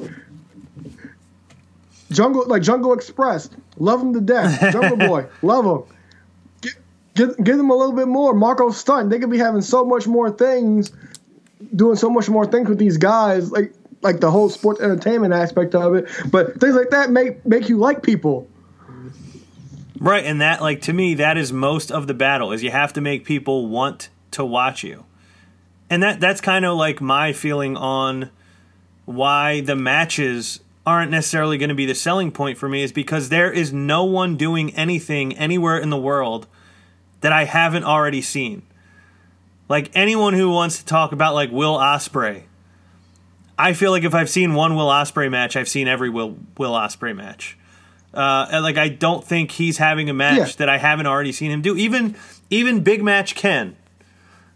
[2.10, 4.72] Jungle like Jungle Express, love him to death.
[4.72, 5.96] Jungle Boy, love him.
[6.60, 6.74] Give,
[7.14, 8.32] give, give them a little bit more.
[8.32, 10.92] Marko Stunt, they could be having so much more things,
[11.74, 13.72] doing so much more things with these guys, like
[14.02, 16.08] like the whole sports entertainment aspect of it.
[16.30, 18.48] But things like that make make you like people.
[19.98, 22.92] Right, and that like to me that is most of the battle is you have
[22.94, 25.04] to make people want to watch you.
[25.88, 28.30] And that that's kind of like my feeling on
[29.04, 33.28] why the matches aren't necessarily going to be the selling point for me is because
[33.28, 36.46] there is no one doing anything anywhere in the world
[37.22, 38.62] that I haven't already seen.
[39.68, 42.42] Like anyone who wants to talk about like Will Ospreay,
[43.58, 46.72] I feel like if I've seen one Will Ospreay match, I've seen every Will Will
[46.72, 47.56] Ospreay match.
[48.12, 50.54] Uh, and, like I don't think he's having a match Yeah.
[50.58, 51.76] that I haven't already seen him do.
[51.76, 52.14] Even
[52.50, 53.76] even Big Match Ken,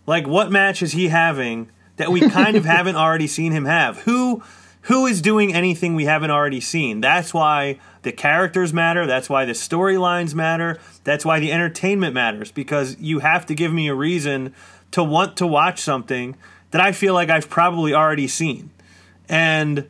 [0.06, 4.00] like what match is he having that we kind of haven't already seen him have?
[4.02, 4.42] Who
[4.82, 7.00] who is doing anything we haven't already seen?
[7.00, 9.06] That's why the characters matter.
[9.06, 10.78] That's why the storylines matter.
[11.02, 14.54] That's why the entertainment matters because you have to give me a reason
[14.92, 16.36] to want to watch something
[16.70, 18.70] that I feel like I've probably already seen.
[19.28, 19.88] And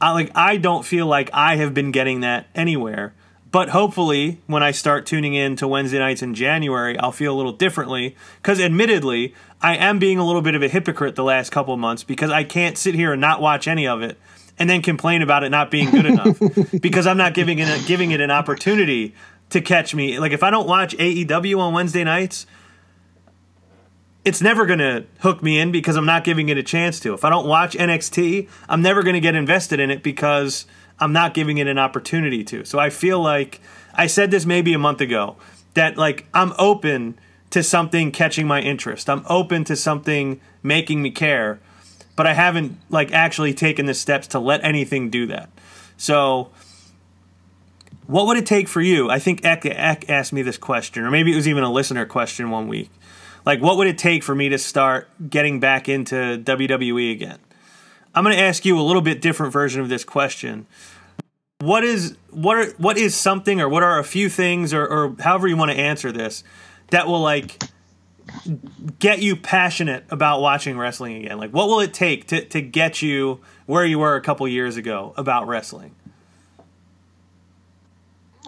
[0.00, 3.14] I like I don't feel like I have been getting that anywhere.
[3.50, 7.36] But hopefully, when I start tuning in to Wednesday nights in January, I'll feel a
[7.36, 8.14] little differently.
[8.42, 11.80] Because admittedly, I am being a little bit of a hypocrite the last couple of
[11.80, 14.18] months because I can't sit here and not watch any of it
[14.58, 16.38] and then complain about it not being good enough
[16.80, 19.14] because I'm not giving it giving it an opportunity
[19.50, 20.18] to catch me.
[20.18, 22.46] Like if I don't watch AEW on Wednesday nights,
[24.28, 27.14] it's never going to hook me in because I'm not giving it a chance to.
[27.14, 30.66] If I don't watch NXT, I'm never going to get invested in it because
[31.00, 32.66] I'm not giving it an opportunity to.
[32.66, 33.62] So I feel like
[33.94, 35.36] I said this maybe a month ago
[35.72, 37.18] that like I'm open
[37.50, 39.08] to something catching my interest.
[39.08, 41.58] I'm open to something making me care,
[42.14, 45.48] but I haven't like actually taken the steps to let anything do that.
[45.96, 46.50] So
[48.06, 49.08] what would it take for you?
[49.08, 52.04] I think Eck, Eck asked me this question, or maybe it was even a listener
[52.04, 52.90] question one week.
[53.48, 57.38] Like, what would it take for me to start getting back into WWE again?
[58.14, 60.66] I'm going to ask you a little bit different version of this question.
[61.60, 65.16] What is what are what is something or what are a few things or, or
[65.20, 66.44] however you want to answer this
[66.90, 67.62] that will like
[68.98, 71.38] get you passionate about watching wrestling again?
[71.38, 74.76] Like, what will it take to, to get you where you were a couple years
[74.76, 75.94] ago about wrestling?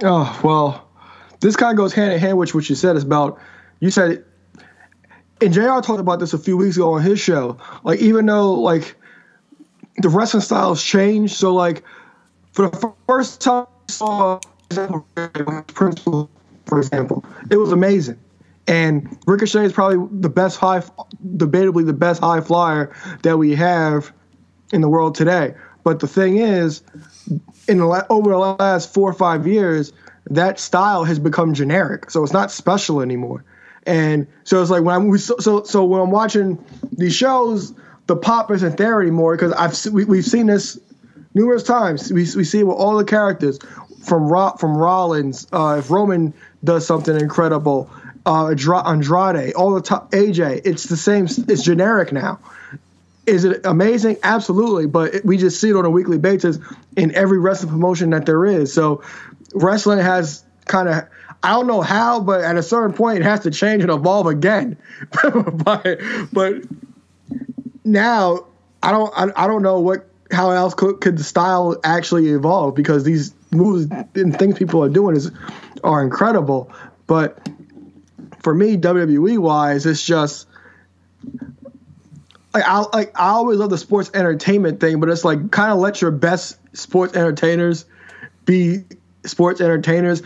[0.03, 0.87] Oh well,
[1.41, 2.97] this kind of goes hand in hand with what you said.
[2.97, 3.41] Is about
[3.81, 4.27] you said,
[5.41, 7.59] and JR talked about this a few weeks ago on his show.
[7.85, 8.97] Like even though like
[9.99, 11.83] the wrestling styles changed, so like
[12.53, 14.41] for the first time I saw
[16.67, 18.19] for example, it was amazing.
[18.67, 20.81] And Ricochet is probably the best high,
[21.37, 24.13] debatably the best high flyer that we have
[24.73, 25.55] in the world today.
[25.83, 26.83] But the thing is,
[27.67, 29.93] in the over the last four or five years,
[30.27, 33.45] that style has become generic, so it's not special anymore.
[33.91, 37.75] And so it's like when I'm so so, so when I'm watching these shows,
[38.07, 40.79] the pop isn't there anymore because I've we, we've seen this
[41.35, 42.13] numerous times.
[42.13, 43.59] We, we see it with all the characters
[44.05, 45.49] from Ro- from Rollins.
[45.51, 47.91] Uh, if Roman does something incredible,
[48.25, 51.25] uh, Andrade, all the top AJ, it's the same.
[51.25, 52.39] It's generic now.
[53.27, 54.19] Is it amazing?
[54.23, 56.61] Absolutely, but it, we just see it on a weekly basis
[56.97, 58.73] in every wrestling promotion that there is.
[58.73, 59.03] So
[59.53, 61.09] wrestling has kind of
[61.43, 64.27] I don't know how, but at a certain point it has to change and evolve
[64.27, 64.77] again.
[65.65, 66.01] but
[66.33, 66.63] but
[67.85, 68.47] now
[68.83, 72.75] I don't I, I don't know what how else could, could the style actually evolve
[72.75, 75.31] because these moves and things people are doing is
[75.83, 76.71] are incredible.
[77.07, 77.49] But
[78.41, 80.47] for me, WWE wise, it's just
[82.53, 85.79] like I like I always love the sports entertainment thing, but it's like kind of
[85.79, 87.85] let your best sports entertainers
[88.45, 88.85] be
[89.25, 90.23] sports entertainers.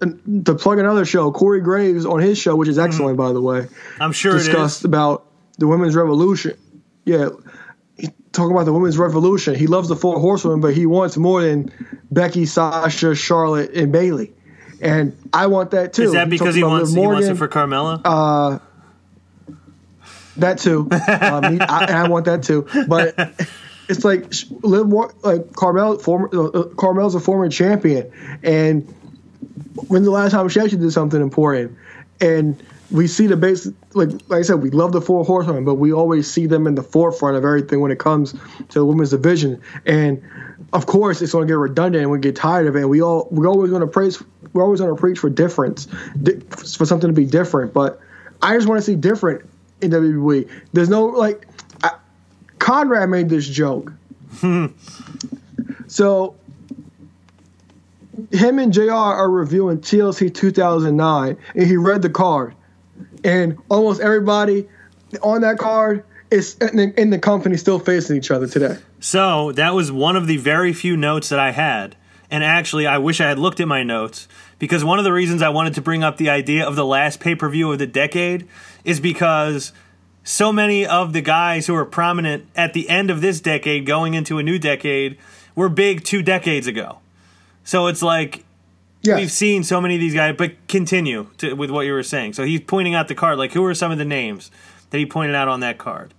[0.00, 3.66] To plug another show, Corey Graves on his show, which is excellent by the way,
[4.00, 4.84] I'm sure it discussed is.
[4.84, 5.26] about
[5.58, 6.56] the women's revolution.
[7.04, 7.30] Yeah,
[7.96, 9.54] he talking about the women's revolution.
[9.54, 11.72] He loves the four horsewomen, but he wants more than
[12.10, 14.32] Becky, Sasha, Charlotte, and Bayley.
[14.80, 16.04] And I want that too.
[16.04, 17.36] Is that because talks he wants Liv he wants it Morgan.
[17.36, 18.60] for Carmella?
[20.36, 22.68] That too, um, he, I, and I want that too.
[22.86, 23.16] But
[23.88, 24.86] it's like Liv
[25.22, 25.98] like Carmel.
[25.98, 28.88] Former uh, uh, Carmel's a former champion, and
[29.88, 31.76] when's the last time she actually did something important?
[32.20, 35.74] And we see the base like like I said, we love the four horsemen, but
[35.74, 39.10] we always see them in the forefront of everything when it comes to the women's
[39.10, 39.62] division.
[39.86, 40.22] And
[40.72, 42.80] of course, it's going to get redundant and we get tired of it.
[42.80, 44.22] And we all we're always going to praise,
[44.52, 45.86] we're always going to preach for difference,
[46.22, 47.72] di- for something to be different.
[47.72, 48.00] But
[48.42, 49.48] I just want to see different
[49.80, 50.50] in WWE.
[50.72, 51.46] There's no like.
[52.68, 53.94] Conrad made this joke.
[55.86, 56.36] so
[58.30, 62.54] him and JR are reviewing TLC 2009, and he read the card,
[63.24, 64.68] and almost everybody
[65.22, 68.76] on that card is in the, in the company still facing each other today.
[69.00, 71.96] So that was one of the very few notes that I had.
[72.30, 74.28] And actually, I wish I had looked at my notes
[74.58, 77.18] because one of the reasons I wanted to bring up the idea of the last
[77.18, 78.46] pay per view of the decade
[78.84, 79.72] is because
[80.28, 84.12] so many of the guys who are prominent at the end of this decade going
[84.12, 85.16] into a new decade
[85.54, 86.98] were big two decades ago.
[87.64, 88.44] So it's like
[89.00, 89.16] Yes.
[89.18, 92.34] we've seen so many of these guys, but continue to, with what you were saying.
[92.34, 93.38] So he's pointing out the card.
[93.38, 94.50] Like, who are some of the names
[94.90, 96.12] that he pointed out on that card?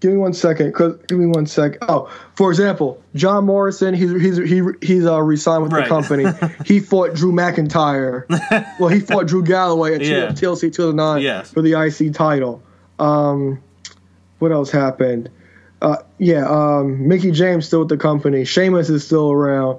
[0.00, 0.74] Give me one second.
[0.74, 1.78] Give me one second.
[1.88, 3.94] Oh, for example, John Morrison.
[3.94, 5.84] He's he's he, he's uh, resigned with Right.
[5.84, 6.26] the company.
[6.66, 8.24] he fought Drew McIntyre.
[8.78, 10.26] well, he fought Drew Galloway at Yeah.
[10.28, 11.50] TLC 2009 Yes.
[11.50, 12.62] for the IC title.
[12.98, 13.62] Um,
[14.38, 15.30] what else happened?
[15.80, 18.44] Uh, yeah, um, Mickie James still with the company.
[18.44, 19.78] Sheamus is still around.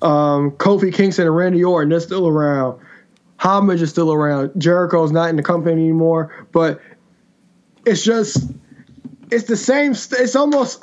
[0.00, 2.80] Um, Kofi Kingston and Randy Orton they're still around.
[3.38, 4.50] Homage is still around.
[4.60, 6.80] Jericho's not in the company anymore, but
[7.86, 8.38] it's just
[9.32, 9.92] it's the same.
[9.92, 10.82] It's almost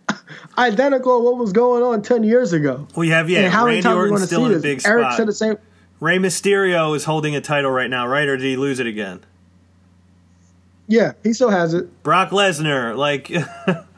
[0.58, 2.86] identical to what was going on ten years ago.
[2.96, 4.82] We have yeah, and how many Randy times are we Orton's still in a big
[4.84, 5.16] Eric spot.
[5.16, 5.58] said the same.
[6.00, 8.26] Rey Mysterio is holding a title right now, right?
[8.26, 9.20] Or did he lose it again?
[10.88, 12.02] Yeah, he still has it.
[12.02, 13.30] Brock Lesnar, like,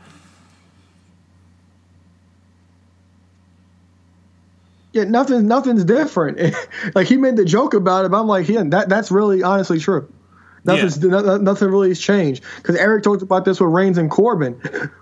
[4.95, 5.49] Yeah, nothing.
[5.49, 6.55] Nothing's different.
[6.95, 9.81] like he made the joke about it, but I'm like, yeah, that that's really honestly
[9.81, 10.09] true.
[10.65, 14.11] Nothing's no- no- nothing really has changed because Eric talked about this with Reigns and
[14.11, 14.59] Corbin.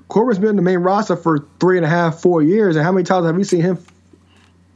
[0.09, 2.90] Corbin's been in the main roster for three and a half, four years, and how
[2.92, 3.79] many times have we seen him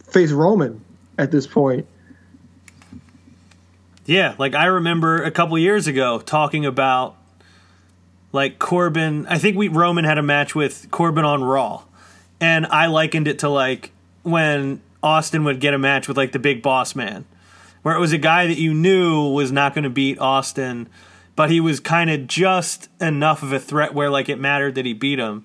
[0.04, 0.80] face Roman
[1.18, 1.86] at this point?
[4.06, 7.16] yeah, like I remember a couple years ago talking about
[8.32, 9.26] like Corbin.
[9.26, 11.82] I think we Roman had a match with Corbin on Raw,
[12.40, 13.90] and I likened it to like
[14.22, 17.24] when Austin would get a match with like the Big Boss Man,
[17.86, 20.88] where it was a guy that you knew was not going to beat Austin,
[21.36, 24.84] but he was kind of just enough of a threat where like it mattered that
[24.84, 25.44] he beat him.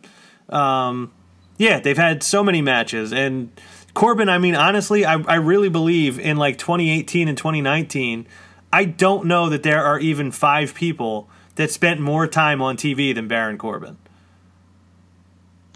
[0.50, 1.14] Um,
[1.60, 3.52] yeah, they've had so many matches and.
[3.94, 8.26] Corbin, I mean, honestly, I, I really believe in like 2018 and 2019.
[8.72, 13.14] I don't know that there are even five people that spent more time on TV
[13.14, 13.98] than Baron Corbin.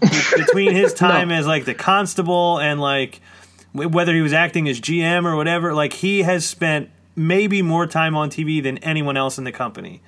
[0.00, 3.20] Between his time as like the constable and like
[3.76, 8.16] whether he was acting as GM or whatever, like he has spent maybe more time
[8.16, 10.00] on TV than anyone else in the company.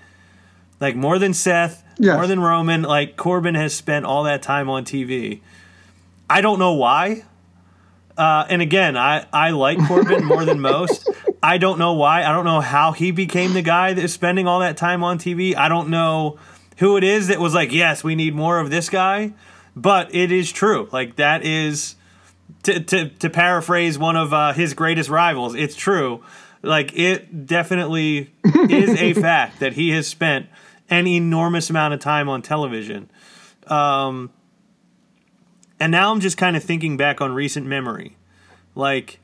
[0.81, 2.14] Like more than Seth, Yes.
[2.16, 5.40] more than Roman, like Corbin has spent all that time on TV.
[6.31, 7.24] I don't know why.
[8.16, 11.09] Uh, and again, I, I like Corbin more than most.
[11.42, 12.24] I don't know why.
[12.24, 15.18] I don't know how he became the guy that is spending all that time on
[15.18, 15.54] TV.
[15.57, 16.38] I don't know
[16.78, 19.33] who it is that was like, yes, we need more of this guy.
[19.76, 20.88] But it is true.
[20.92, 21.94] Like that is
[22.64, 25.55] to to, to paraphrase one of uh, his greatest rivals.
[25.55, 26.23] It's true.
[26.62, 30.47] Like it definitely is a fact that he has spent
[30.90, 33.11] an enormous amount of time on television.
[33.66, 34.31] Um,
[35.79, 38.16] and now I'm just kind of thinking back on recent memory.
[38.75, 39.21] Like,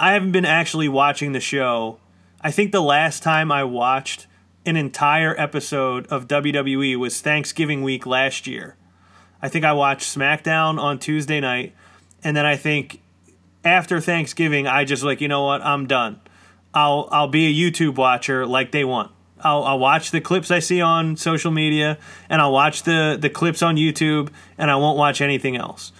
[0.00, 1.98] I haven't been actually watching the show.
[2.40, 4.26] I think the last time I watched
[4.64, 8.76] an entire episode of WWE was Thanksgiving week last year.
[9.40, 11.74] I think I watched SmackDown on Tuesday night,
[12.24, 13.00] and then I think
[13.64, 16.20] after Thanksgiving, I just like, you know what, I'm done.
[16.74, 19.10] I'll I'll be a YouTube watcher like they want.
[19.44, 23.28] I'll, I'll watch the clips I see on social media, and I'll watch the the
[23.28, 25.92] clips on YouTube, and I won't watch anything else.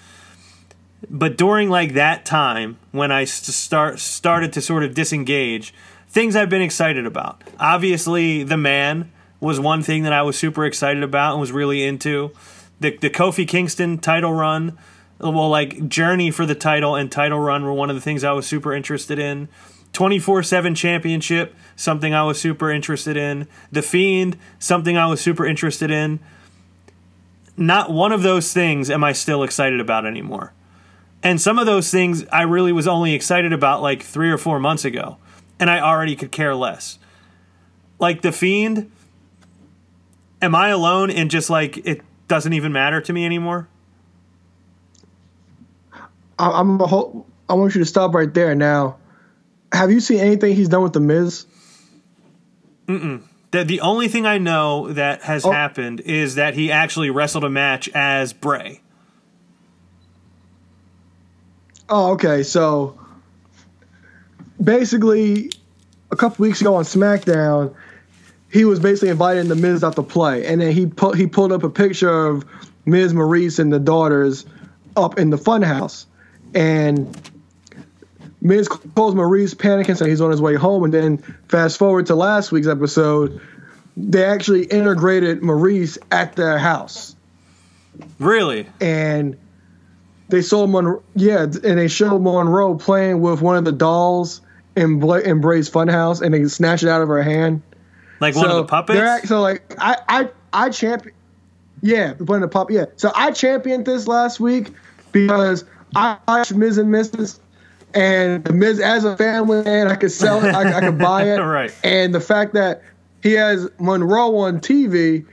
[1.10, 5.74] But during like that time when I st- start started to sort of disengage,
[6.08, 7.42] things I've been excited about.
[7.58, 11.82] Obviously, the man was one thing that I was super excited about and was really
[11.84, 12.30] into.
[12.80, 14.78] The the Kofi Kingston title run,
[15.30, 18.32] well, like journey for the title and title run were one of the things I
[18.32, 19.48] was super interested in.
[19.92, 23.46] 24 7 championship, something I was super interested in.
[23.70, 26.18] The Fiend, something I was super interested in.
[27.56, 30.54] Not one of those things am I still excited about anymore.
[31.22, 34.58] And some of those things I really was only excited about like three or four
[34.58, 35.18] months ago,
[35.60, 36.98] and I already could care less.
[38.00, 38.90] Like The Fiend,
[40.40, 43.68] am I alone and just like it doesn't even matter to me anymore?
[46.38, 48.96] I, I'm a whole, I want you to stop right there now.
[49.72, 51.46] Have you seen anything he's done with the Miz?
[52.86, 55.50] The, the only thing I know that has Oh.
[55.50, 58.80] happened is that he actually wrestled a match as Bray.
[61.88, 62.42] Oh, okay.
[62.42, 62.98] So
[64.62, 65.50] basically,
[66.10, 67.74] a couple weeks ago on SmackDown,
[68.50, 71.52] he was basically inviting the Miz out to play, and then he put he pulled
[71.52, 72.44] up a picture of
[72.84, 74.44] Miz Maryse and the daughters
[74.96, 76.04] up in the funhouse,
[76.54, 77.16] and
[78.40, 82.14] Miz calls Maryse panicking, saying he's on his way home, and then fast forward to
[82.14, 83.40] last week's episode,
[83.96, 87.14] they actually integrated Maryse at their house,
[88.18, 88.66] Really?
[88.80, 89.36] and
[90.28, 94.40] they saw Mon- yeah, and they showed Monroe playing with one of the dolls
[94.74, 97.62] in Bla- in Bray's funhouse, and they snatched it out of her hand.
[98.18, 98.98] Like one of the puppets?
[98.98, 101.14] act- So like I I I champion.
[101.82, 102.70] Yeah, one of the pup.
[102.70, 102.86] Yeah.
[102.96, 104.70] So I championed this last week
[105.10, 105.64] because
[105.94, 107.38] I watch Miz and Mrs.
[107.94, 110.54] And the Miz as a family man, I could sell it.
[110.54, 111.38] I, I could buy it.
[111.42, 111.74] Right.
[111.84, 112.82] And the fact that
[113.22, 115.26] he has Monroe on TV,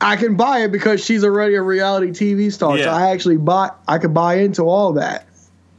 [0.00, 2.76] I can buy it because she's already a reality TV star.
[2.78, 3.80] So I actually bought.
[3.88, 5.26] I could buy into all that.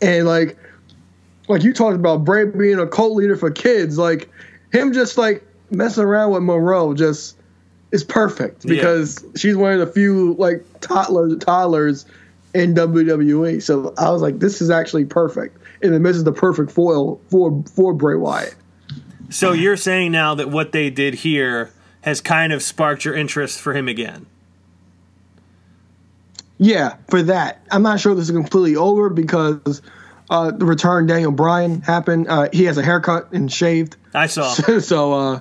[0.02, 0.58] And like,
[1.48, 4.30] like you talked about Bray being a cult leader for kids, like
[4.72, 7.38] him just like messing around with Monroe just
[7.92, 8.76] is perfect Yeah.
[8.76, 12.06] because she's one of the few like toddlers toddlers
[12.54, 13.62] in WWE.
[13.62, 17.20] So I was like, this is actually perfect, and then this is the perfect foil
[17.30, 18.56] for for Bray Wyatt.
[19.30, 21.72] So you're saying now that what they did here
[22.04, 24.26] has kind of sparked your interest for him again?
[26.58, 29.82] Yeah, for that, I'm not sure this is completely over because
[30.30, 32.28] uh, the return Daniel Bryan happened.
[32.28, 33.98] Uh, he has a haircut and shaved.
[34.14, 34.54] I saw.
[34.80, 35.40] so uh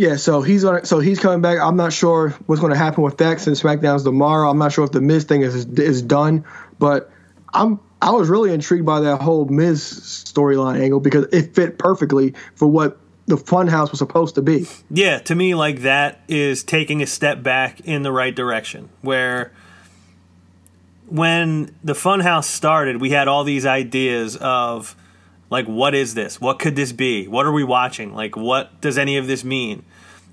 [0.00, 0.86] yeah, so he's on.
[0.86, 1.58] So he's coming back.
[1.58, 4.48] I'm not sure what's going to happen with that since SmackDown's tomorrow.
[4.48, 6.46] I'm not sure if the Miz thing is is done,
[6.78, 7.12] but
[7.52, 12.32] I'm I was really intrigued by that whole Miz storyline angle because it fit perfectly
[12.54, 14.66] for what the Funhouse was supposed to be.
[14.90, 18.88] Yeah, to me, like that is taking a step back in the right direction.
[19.02, 19.52] Where
[21.08, 24.96] when the Funhouse started, we had all these ideas of
[25.50, 26.40] like, what is this?
[26.40, 27.26] What could this be?
[27.26, 28.14] What are we watching?
[28.14, 29.84] Like, what does any of this mean?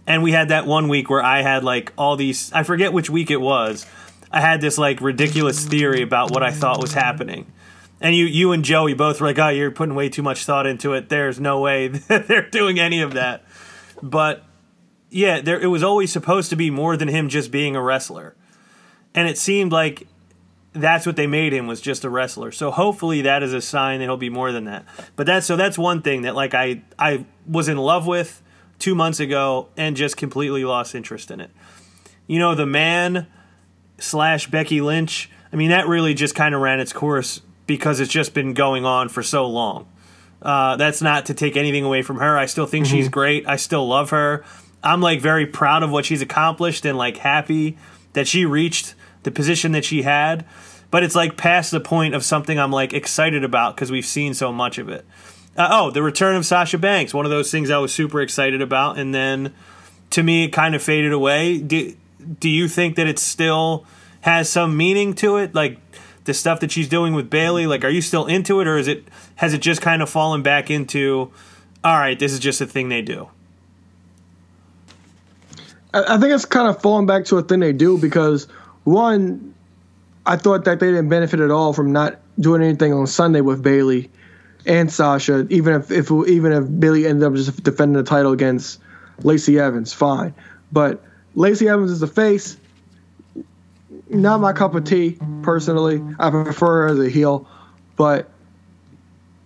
[0.06, 3.10] And we had that one week where I had like all these, I forget which
[3.10, 3.86] week it was.
[4.32, 7.52] I had this like ridiculous theory about what I thought was happening.
[8.00, 10.68] And you, you and Joey both were like, "Oh, you're putting way too much thought
[10.68, 11.10] into it.
[11.10, 13.44] There's no way they're doing any of that."
[14.04, 14.44] But
[15.10, 18.36] yeah, there it was always supposed to be more than him just being a wrestler,
[19.16, 20.08] and it seemed like
[20.74, 22.52] that's what they made him was just a wrestler.
[22.52, 24.86] So hopefully that is a sign that he'll be more than that.
[25.16, 28.42] But that's so that's one thing that like I I was in love with
[28.80, 31.52] two months ago and just completely lost interest in it.
[32.28, 33.28] You know, the man
[33.98, 35.30] slash Becky Lynch.
[35.52, 38.86] I mean, that really just kind of ran its course because it's just been going
[38.86, 39.88] on for so long.
[40.42, 42.38] Uh, that's not to take anything away from her.
[42.38, 43.48] I still think she's great.
[43.48, 44.46] I still love her.
[44.84, 47.78] I'm like very proud of what she's accomplished and like happy
[48.14, 48.94] that she reached
[49.28, 50.46] the position that she had.
[50.90, 54.34] But it's like past the point of something I'm like excited about because we've seen
[54.34, 55.06] so much of it.
[55.58, 58.62] Uh, oh, the return of Sasha Banks, one of those things I was super excited
[58.62, 59.54] about, and then
[60.12, 61.58] to me it kind of faded away.
[61.58, 61.94] Do,
[62.40, 63.86] do you think that it still
[64.22, 65.54] has some meaning to it?
[65.54, 65.78] Like
[66.24, 68.88] the stuff that she's doing with Bayley, like are you still into it or is
[68.88, 69.04] it
[69.36, 71.32] has it just kind of fallen back into
[71.84, 73.28] all right, this is just a thing they do?
[75.94, 78.48] I, I think it's kind of falling back to a thing they do because
[78.88, 79.54] one,
[80.26, 83.62] I thought that they didn't benefit at all from not doing anything on Sunday with
[83.62, 84.10] Bayley
[84.66, 85.46] and Sasha.
[85.50, 88.80] Even if, if even if Bayley ended up just defending the title against
[89.24, 90.34] Lacey Evans, fine.
[90.72, 91.04] But
[91.36, 92.56] Lacey Evans is a face.
[94.10, 96.02] Not my cup of tea, personally.
[96.18, 97.46] I prefer her as a heel,
[97.98, 98.30] but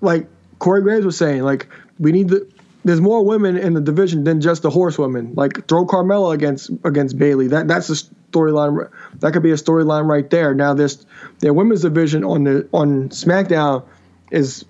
[0.02, 0.28] like
[0.60, 1.68] Corey Graves was saying, like
[2.00, 2.48] we need the.
[2.84, 5.34] There's more women in the division than just the horsewomen.
[5.36, 7.48] Like throw Carmella against against Bayley.
[7.48, 7.96] That that's a
[8.32, 8.90] storyline.
[9.20, 10.54] That could be a storyline right there.
[10.54, 11.06] Now this
[11.40, 13.84] their women's division on the on SmackDown
[14.32, 14.66] is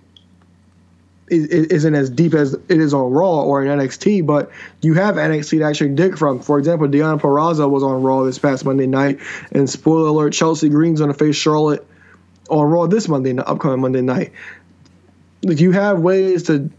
[1.29, 4.51] is- isn't as deep as it is on Raw or in NXT, but
[4.81, 6.39] you have NXT to actually dig from.
[6.39, 9.19] For example, Deonna Purrazzo was on Raw this past Monday night,
[9.53, 11.87] and spoiler alert, Chelsea Green's going to face Charlotte
[12.49, 14.33] on Raw this Monday, the upcoming Monday night.
[15.43, 16.69] Like you have ways to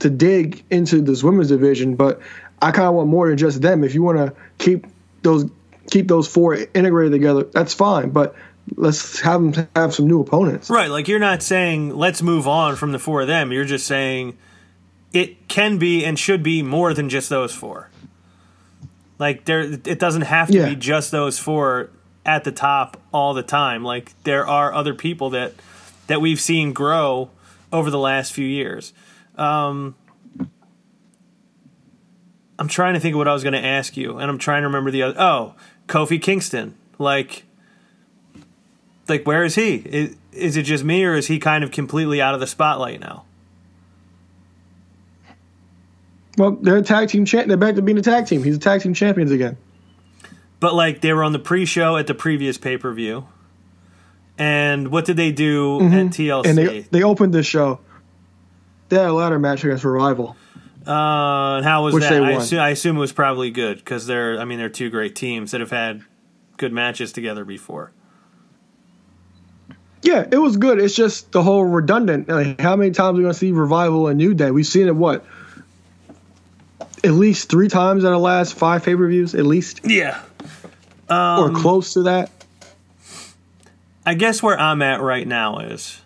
[0.00, 2.20] to dig into this women's division, but
[2.60, 3.84] I kind of want more than just them.
[3.84, 4.86] If you want to keep
[5.22, 5.46] those
[5.92, 8.10] keep those four integrated together, that's fine.
[8.10, 8.34] But
[8.76, 10.70] let's have them have some new opponents.
[10.70, 13.52] Right, like you're not saying let's move on from the four of them.
[13.52, 14.36] You're just saying
[15.12, 17.90] it can be and should be more than just those four.
[19.18, 20.68] Like there it doesn't have to Yeah.
[20.70, 21.90] be just those four
[22.24, 23.84] at the top all the time.
[23.84, 25.52] Like there are other people that
[26.06, 27.30] that we've seen grow
[27.72, 28.92] over the last few years.
[29.36, 29.94] Um
[32.58, 34.62] I'm trying to think of what I was going to ask you, and I'm trying
[34.62, 35.20] to remember the other.
[35.20, 35.54] Oh,
[35.92, 36.74] Kofi Kingston.
[36.98, 37.44] Like,
[39.08, 39.76] like where is he?
[39.76, 42.98] Is, is it just me, or is he kind of completely out of the spotlight
[42.98, 43.24] now?
[46.38, 47.46] Well, they're a tag team champ.
[47.46, 48.42] They're back to being a tag team.
[48.42, 49.58] He's a tag team champions again.
[50.60, 53.26] But like they were on the pre-show at the previous pay-per-view.
[54.38, 56.42] And what did they do at TLC?
[56.42, 56.48] Mm-hmm.
[56.48, 57.80] And they they opened the show.
[58.88, 60.36] They had a ladder match against Revival.
[60.86, 62.22] Uh, how was Which that?
[62.22, 64.38] I assume, I assume it was probably good because they're.
[64.40, 66.02] I mean, they're two great teams that have had
[66.56, 67.92] good matches together before.
[70.02, 70.80] Yeah, it was good.
[70.80, 72.28] It's just the whole redundant.
[72.28, 74.50] Like, how many times are we gonna see Revival and New Day?
[74.50, 75.24] We've seen it what?
[77.04, 80.20] At least three times in the last five pay per views, at least, Yeah.
[81.08, 82.30] or close to that.
[84.04, 86.00] I guess where I'm at right now is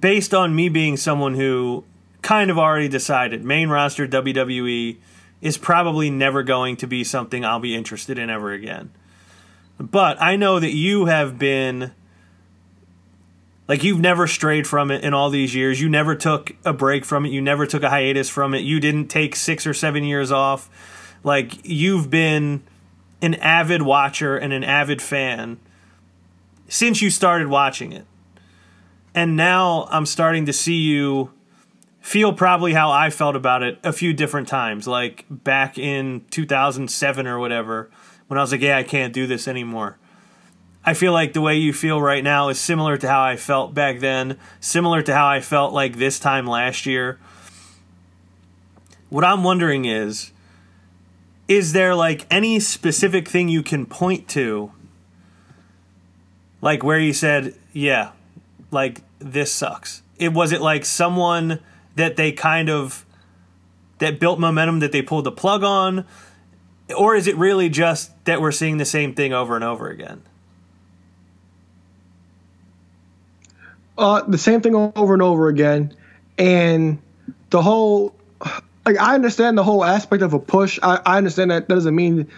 [0.00, 1.84] based on me being someone who
[2.28, 4.98] kind of already decided main roster WWE
[5.40, 8.90] is probably never going to be something I'll be interested in ever again.
[9.80, 11.90] But I know that you have been
[13.66, 15.80] like you've never strayed from it in all these years.
[15.80, 17.30] You never took a break from it.
[17.30, 18.58] You never took a hiatus from it.
[18.58, 20.68] You didn't take 6 or 7 years off.
[21.24, 22.62] Like you've been
[23.22, 25.60] an avid watcher and an avid fan
[26.68, 28.04] since you started watching it.
[29.14, 31.32] And now I'm starting to see you
[32.00, 37.26] feel probably how I felt about it a few different times, like back in 2007
[37.26, 37.90] or whatever,
[38.26, 39.98] when I was like, yeah, I can't do this anymore.
[40.84, 43.74] I feel like the way you feel right now is similar to how I felt
[43.74, 47.18] back then, similar to how I felt like this time last year.
[49.10, 50.32] What I'm wondering is
[51.46, 54.70] is there like any specific thing you can point to
[56.60, 58.12] like where you said, yeah,
[58.70, 60.02] like this sucks.
[60.18, 61.60] It was it like someone
[61.98, 63.04] that they kind of
[63.98, 66.04] that built momentum that they pulled the plug on
[66.96, 70.22] or is it really just that we're seeing the same thing over and over again?
[73.96, 75.94] Uh, the same thing over and over again,
[76.38, 76.98] and
[77.50, 78.14] the whole
[78.86, 80.78] like I understand the whole aspect of a push.
[80.82, 82.28] I, I understand that, that doesn't mean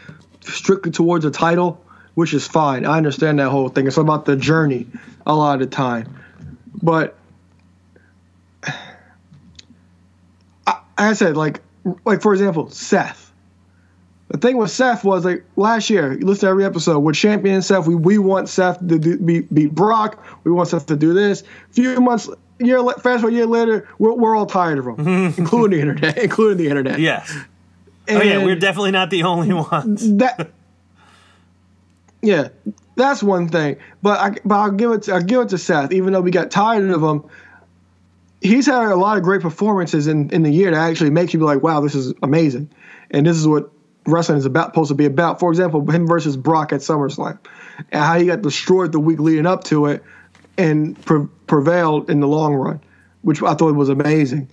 [0.41, 1.85] strictly towards a title,
[2.15, 2.87] which is fine.
[2.87, 3.87] I understand that whole thing.
[3.87, 4.87] It's about the journey
[5.27, 6.19] a lot of the time,
[6.83, 7.15] but
[10.67, 11.61] I, I said like
[12.05, 13.28] like for example, Seth.
[14.28, 16.12] The thing with Seth was like last year.
[16.12, 17.01] You listen to every episode.
[17.01, 17.86] We're champion Seth.
[17.86, 20.24] We we want Seth to do, beat, beat Brock.
[20.44, 21.42] We want Seth to do this.
[21.42, 22.28] A few months,
[22.61, 26.18] year fast forward a year later, we're, we're all tired of him, including the internet,
[26.22, 27.01] including the internet.
[27.01, 27.34] Yes.
[28.09, 30.12] Oh yeah, we're definitely not the only ones.
[30.18, 30.51] that.
[32.22, 32.48] Yeah,
[32.96, 33.78] that's one thing.
[34.03, 35.92] But I but I'll give it to, I'll give it to Seth.
[35.92, 37.24] Even though we got tired of him,
[38.41, 41.38] he's had a lot of great performances in, in the year that actually makes you
[41.38, 42.70] be like, wow, this is amazing,
[43.11, 43.70] and this is what
[44.07, 45.41] wrestling is about supposed to be about.
[45.41, 47.38] For example, him versus Brock at SummerSlam,
[47.93, 50.03] and how he got destroyed the week leading up to it,
[50.57, 52.80] and pre- prevailed in the long run,
[53.22, 54.49] which I thought was amazing.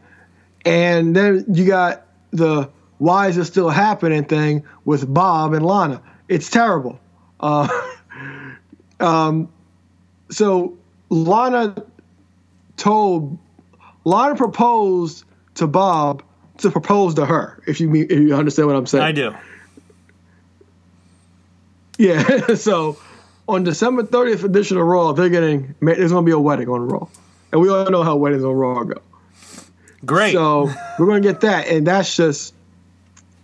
[0.66, 6.02] And then you got the why is it still happening thing with Bob and Lana.
[6.28, 7.00] It's terrible.
[7.40, 7.68] Uh,
[9.00, 9.50] um,
[10.30, 10.78] so
[11.10, 11.84] Lana
[12.76, 13.38] told
[14.08, 16.24] Lana proposed to Bob
[16.60, 17.62] to propose to her.
[17.68, 19.04] If you mean, if you understand what I'm saying.
[19.04, 19.36] I do.
[21.98, 22.48] Yeah.
[22.56, 22.98] so
[23.50, 27.10] on December 30th edition of Raw, they're getting there's gonna be a wedding on Raw,
[27.52, 29.02] and we all know how weddings on Raw go.
[30.06, 30.32] Great.
[30.32, 32.54] So we're gonna get that, and that's just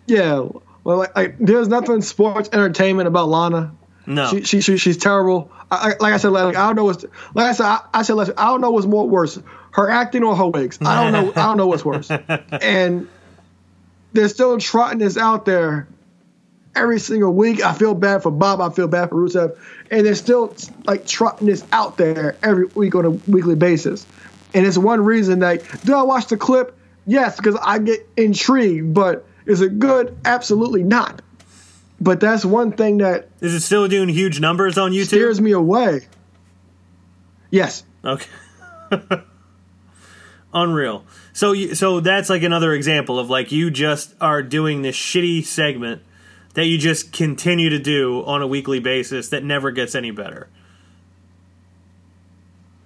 [0.07, 0.47] yeah.
[0.85, 3.73] Well, like, like there's nothing sports entertainment about Lana.
[4.05, 4.29] no.
[4.29, 5.51] She, she, she she's terrible.
[5.69, 7.03] I, I, like I said, like I don't know what's
[7.33, 7.65] like I said.
[7.65, 9.37] I, I said I don't know what's more worse,
[9.73, 10.77] her acting or her wigs.
[10.81, 11.31] I don't know.
[11.31, 12.09] I don't know what's worse.
[12.61, 13.07] And
[14.13, 15.87] they're still trotting this out there
[16.75, 17.63] every single week.
[17.63, 18.61] I feel bad for Bob.
[18.61, 19.57] I feel bad for Rusev,
[19.89, 20.55] and they're still
[20.85, 24.05] like trotting this out there every week on a weekly basis.
[24.53, 26.77] And it's one reason that do I watch the clip?
[27.07, 28.93] Yes, because I get intrigued.
[28.93, 30.15] But is it good?
[30.23, 31.21] Absolutely not.
[31.99, 35.07] But that's one thing that Is it still doing huge numbers on YouTube?
[35.07, 36.01] steers me away.
[37.49, 37.83] Yes.
[38.05, 38.27] Okay.
[40.53, 41.03] Unreal.
[41.33, 45.45] So you, so that's like another example of like you just are doing this shitty
[45.45, 46.01] segment
[46.53, 50.47] that you just continue to do on a weekly basis that never gets any better.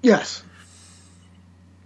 [0.01, 0.43] Yes.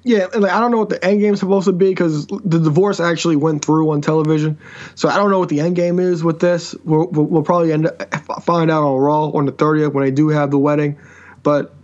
[0.03, 2.59] Yeah, and like, I don't know what the end game's supposed to be because the
[2.59, 4.57] divorce actually went through on television,
[4.95, 6.73] so I don't know what the end game is with this.
[6.83, 10.29] We'll, we'll, probably end up, find out on Raw on the thirtieth when they do
[10.29, 10.97] have the wedding,
[11.43, 11.75] but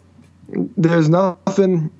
[0.49, 1.91] there's nothing.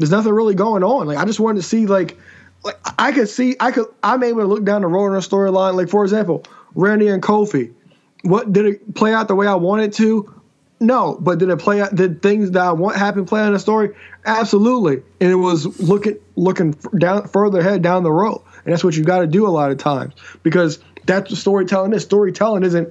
[0.00, 1.06] There's nothing really going on.
[1.06, 2.16] Like I just wanted to see like,
[2.64, 5.18] like I could see I could I'm able to look down the road in a
[5.18, 5.74] storyline.
[5.74, 6.42] Like for example,
[6.74, 7.74] Randy and Kofi.
[8.22, 10.40] What did it play out the way I wanted to?
[10.80, 11.94] No, but did it play out?
[11.94, 13.94] Did things that I want happen play out in the story?
[14.24, 18.42] Absolutely, and it was looking looking down further ahead down the road.
[18.64, 21.92] and that's what you got to do a lot of times because that's what storytelling
[21.92, 22.02] is.
[22.04, 22.90] Storytelling isn't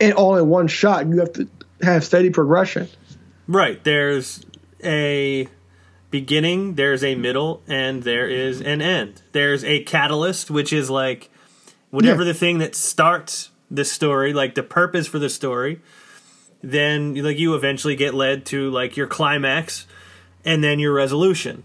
[0.00, 1.06] in, all in one shot.
[1.06, 1.46] You have to
[1.82, 2.88] have steady progression.
[3.46, 3.84] Right.
[3.84, 4.42] There's
[4.82, 5.46] a
[6.12, 9.22] beginning, there's a middle, and there is an end.
[9.32, 11.28] There's a catalyst, which is like
[11.90, 12.28] whatever Yeah.
[12.28, 15.80] the thing that starts the story, like the purpose for the story.
[16.62, 19.86] Then, like, you eventually get led to like your climax,
[20.44, 21.64] and then your resolution.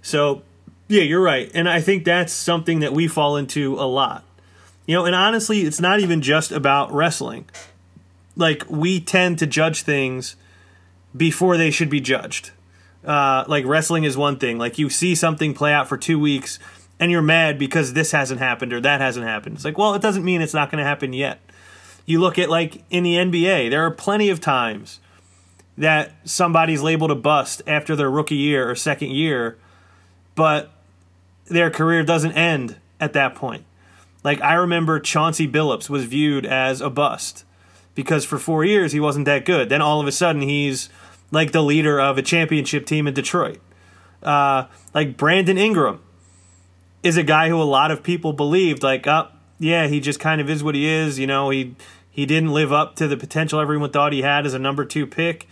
[0.00, 0.42] So,
[0.88, 4.24] yeah, you're right, and I think that's something that we fall into a lot.
[4.86, 7.44] You know, and honestly, it's not even just about wrestling.
[8.36, 10.36] Like, we tend to judge things
[11.16, 12.50] before they should be judged.
[13.04, 14.58] Uh, like wrestling is one thing.
[14.58, 16.58] Like you see something play out for two weeks
[16.98, 19.56] and you're mad because this hasn't happened or that hasn't happened.
[19.56, 21.40] It's like, well, it doesn't mean it's not going to happen yet.
[22.04, 25.00] You look at like in the NBA, there are plenty of times
[25.78, 29.56] that somebody's labeled a bust after their rookie year or second year,
[30.34, 30.70] but
[31.46, 33.64] their career doesn't end at that point.
[34.22, 37.44] Like I remember Chauncey Billups was viewed as a bust
[37.94, 39.70] because for four years he wasn't that good.
[39.70, 40.90] Then all of a sudden he's
[41.30, 43.60] like the leader of a championship team in Detroit.
[44.22, 46.00] Uh, like Brandon Ingram
[47.02, 49.28] is a guy who a lot of people believed like, oh,
[49.58, 51.18] yeah, he just kind of is what he is.
[51.18, 51.74] You know, he
[52.10, 55.06] he didn't live up to the potential everyone thought he had as a number two
[55.06, 55.46] pick,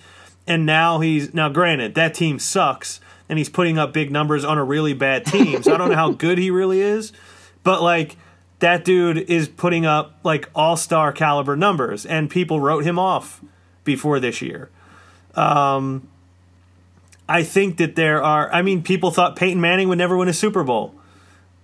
[0.47, 4.57] and now he's now granted that team sucks and he's putting up big numbers on
[4.59, 5.63] a really bad team.
[5.63, 7.13] So I don't know how good he really is,
[7.63, 8.17] but like
[8.61, 13.43] that dude is putting up like all star caliber numbers, and people wrote him off
[13.85, 14.71] before this year.
[15.35, 16.09] Um,
[17.29, 18.51] I think that there are.
[18.53, 20.95] I mean, people thought Peyton Manning would never win a Super Bowl,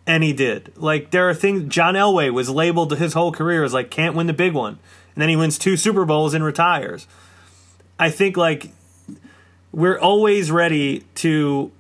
[0.07, 0.73] and he did.
[0.77, 1.73] Like there are things.
[1.73, 4.79] John Elway was labeled his whole career as like can't win the big one,
[5.15, 7.07] and then he wins two Super Bowls and retires.
[7.99, 8.71] I think like
[9.73, 11.71] we're always ready to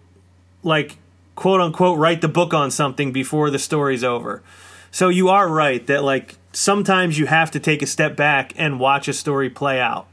[0.62, 0.96] like
[1.34, 4.42] quote unquote write the book on something before the story's over.
[4.90, 8.80] So you are right that like sometimes you have to take a step back and
[8.80, 10.06] watch a story play out.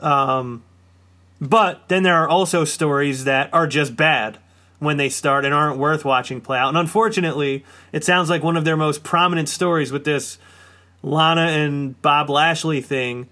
[0.00, 0.62] Um,
[1.40, 4.38] but then there are also stories that are just bad
[4.78, 6.68] when they start and aren't worth watching play out.
[6.68, 10.38] And unfortunately, it sounds like one of their most prominent stories with this
[11.02, 13.28] Lana and Bob Lashley thing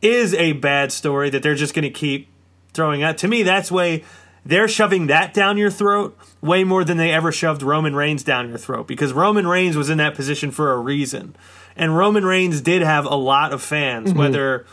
[0.00, 2.28] is a bad story that they're just going to keep
[2.72, 3.18] throwing out.
[3.18, 4.04] To me, that's way
[4.44, 8.48] they're shoving that down your throat way more than they ever shoved Roman Reigns down
[8.48, 11.36] your throat because Roman Reigns was in that position for a reason.
[11.76, 14.18] And Roman Reigns did have a lot of fans, mm-hmm.
[14.18, 14.66] whether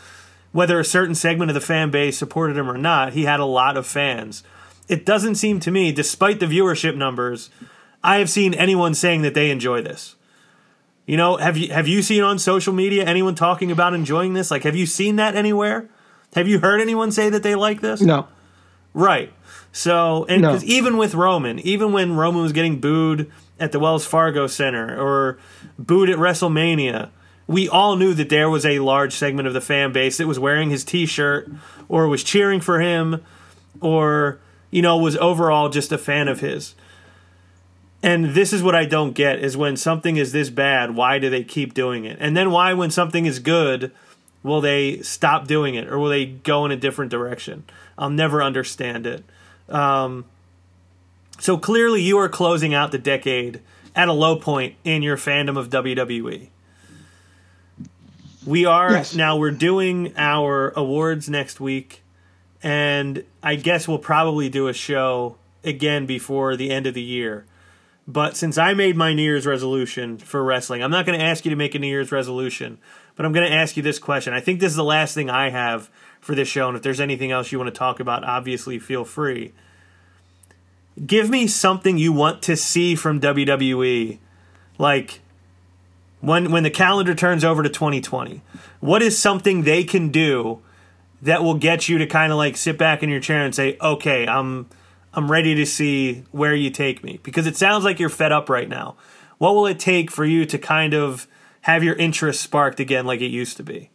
[0.52, 3.44] whether a certain segment of the fan base supported him or not, he had a
[3.44, 4.42] lot of fans.
[4.88, 7.50] It doesn't seem to me, despite the viewership numbers,
[8.02, 10.16] I have seen anyone saying that they enjoy this.
[11.06, 14.50] You know, have you have you seen on social media anyone talking about enjoying this?
[14.50, 15.88] Like have you seen that anywhere?
[16.34, 18.00] Have you heard anyone say that they like this?
[18.00, 18.28] No.
[18.94, 19.32] Right.
[19.72, 20.58] So, and No.
[20.64, 25.38] even with Roman, even when Roman was getting booed at the Wells Fargo Center or
[25.78, 27.10] booed at WrestleMania,
[27.50, 30.38] we all knew that there was a large segment of the fan base that was
[30.38, 31.50] wearing his T-shirt
[31.88, 33.24] or was cheering for him,
[33.80, 34.38] or
[34.70, 36.76] you know was overall just a fan of his.
[38.04, 41.28] And this is what I don't get is when something is this bad, why do
[41.28, 42.18] they keep doing it?
[42.20, 43.90] And then why when something is good,
[44.44, 47.64] will they stop doing it or will they go in a different direction?
[47.98, 49.24] I'll never understand it.
[49.68, 50.24] Um,
[51.40, 53.60] so clearly, you are closing out the decade
[53.96, 56.48] at a low point in your fandom of WWE.
[58.46, 59.14] We are Yes.
[59.14, 59.36] now.
[59.36, 62.02] We're doing our awards next week,
[62.62, 67.44] and I guess we'll probably do a show again before the end of the year.
[68.08, 71.44] But since I made my New Year's resolution for wrestling, I'm not going to ask
[71.44, 72.78] you to make a New Year's resolution,
[73.14, 74.32] but I'm going to ask you this question.
[74.32, 76.98] I think this is the last thing I have for this show, and if there's
[77.00, 79.52] anything else you want to talk about, obviously feel free.
[81.06, 84.18] Give me something you want to see from WWE,
[84.78, 85.20] like
[86.20, 88.42] when when the calendar turns over to 2020.
[88.80, 90.60] What is something they can do
[91.22, 93.76] that will get you to kind of like sit back in your chair and say,
[93.80, 94.66] "Okay, I'm
[95.12, 98.48] I'm ready to see where you take me because it sounds like you're fed up
[98.48, 98.96] right now.
[99.38, 101.26] What will it take for you to kind of
[101.62, 103.90] have your interest sparked again like it used to be?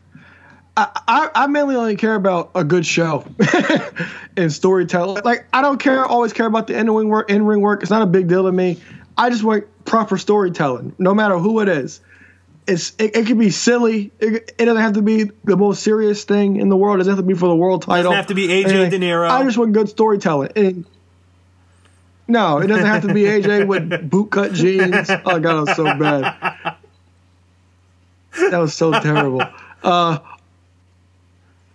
[0.77, 3.25] I, I mainly only care about a good show
[4.37, 5.23] and storytelling.
[5.23, 7.29] Like I don't care always care about the in ring work.
[7.29, 8.79] In ring work, it's not a big deal to me.
[9.17, 11.99] I just want proper storytelling, no matter who it is.
[12.67, 14.11] It's it, it can be silly.
[14.19, 16.97] It, it doesn't have to be the most serious thing in the world.
[16.97, 17.99] It doesn't have to be for the world title.
[17.99, 19.01] It doesn't have to be AJ Anything.
[19.01, 19.29] De Niro.
[19.29, 20.51] I just want good storytelling.
[20.55, 20.85] And
[22.27, 25.09] no, it doesn't have to be AJ with bootcut jeans.
[25.09, 26.77] Oh god, that was so bad.
[28.51, 29.43] That was so terrible.
[29.83, 30.19] Uh,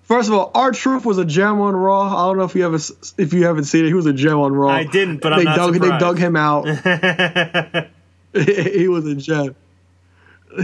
[0.07, 2.03] First of all, R-Truth was a gem on Raw.
[2.03, 2.79] I don't know if you ever
[3.19, 3.89] if you haven't seen it.
[3.89, 4.69] He was a gem on Raw.
[4.69, 5.95] I didn't, but they I'm not dug surprised.
[5.95, 6.69] they dug him out.
[8.73, 9.57] he was a gem.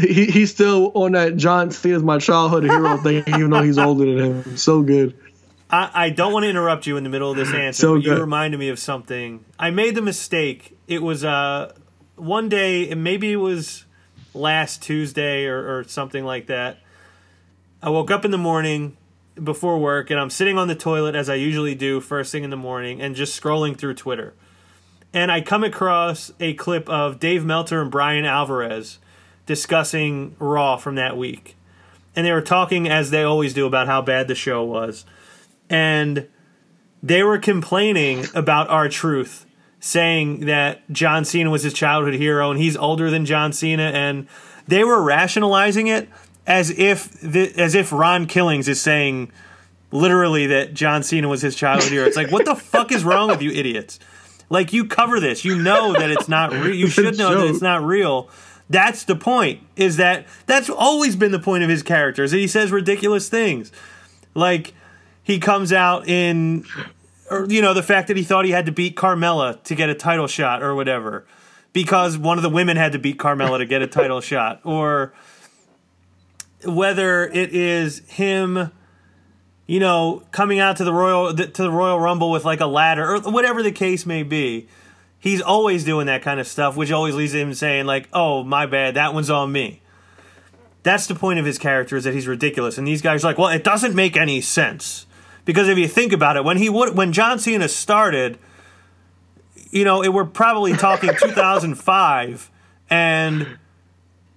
[0.01, 4.05] He, he's still on that John Cena's my childhood hero thing, even though he's older
[4.07, 4.57] than him.
[4.57, 5.19] So good.
[5.69, 8.05] I, I don't want to interrupt you in the middle of this answer, So but
[8.05, 9.45] you reminded me of something.
[9.59, 10.79] I made the mistake.
[10.87, 11.73] It was uh,
[12.15, 13.87] one day, and maybe it was
[14.35, 16.79] last Tuesday or, or something like that.
[17.83, 18.97] I woke up in the morning
[19.43, 22.51] before work, and I'm sitting on the toilet as I usually do first thing in
[22.51, 24.35] the morning, and just scrolling through Twitter.
[25.13, 28.99] And I come across a clip of Dave Meltzer and Bryan Alvarez
[29.45, 31.57] discussing Raw from that week.
[32.17, 35.05] And they were talking, as they always do, about how bad the show was
[35.73, 36.29] and
[37.03, 39.47] they were complaining about R-Truth
[39.81, 44.29] saying that John Cena was his childhood hero and he's older than John Cena and
[44.69, 46.09] they were rationalizing it
[46.47, 49.31] as if the, as if Ron Killings is saying
[49.91, 52.07] literally that John Cena was his childhood hero.
[52.07, 53.99] It's like what the fuck is wrong with you idiots?
[54.49, 56.75] Like you cover this, you know that it's not real.
[56.75, 58.29] You should know that it's not real.
[58.69, 59.61] That's the point.
[59.77, 62.31] Is that that's always been the point of his characters.
[62.31, 63.73] That he says ridiculous things.
[64.35, 64.75] Like
[65.23, 66.65] he comes out in
[67.31, 69.89] or you know the fact that he thought he had to beat Carmella to get
[69.89, 71.27] a title shot or whatever
[71.73, 75.13] because one of the women had to beat Carmella to get a title shot or
[76.65, 78.71] whether it is him
[79.67, 83.15] you know coming out to the royal to the Royal Rumble with like a ladder
[83.15, 84.69] or whatever the case may be
[85.19, 88.43] he's always doing that kind of stuff which always leads to him saying like oh
[88.43, 89.81] my bad that one's on me.
[90.83, 93.39] That's the point of his character is that he's ridiculous and these guys are like
[93.39, 95.07] well it doesn't make any sense.
[95.45, 98.39] Because if you think about it when he would when John Cena started
[99.71, 102.51] you know it we're probably talking 2005
[102.91, 103.59] and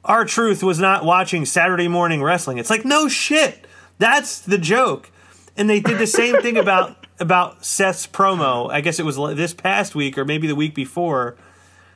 [0.06, 2.60] R-Truth was not watching Saturday morning wrestling.
[2.60, 3.66] It's like no shit.
[3.98, 5.12] That's the joke.
[5.58, 8.70] And they did the same thing about about Seth's promo.
[8.70, 11.38] I guess it was this past week or maybe the week before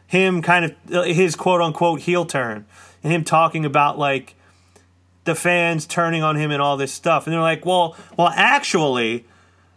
[0.07, 2.65] him kind of uh, his quote unquote heel turn
[3.03, 4.35] and him talking about like
[5.25, 7.27] the fans turning on him and all this stuff.
[7.27, 9.25] And they're like well well actually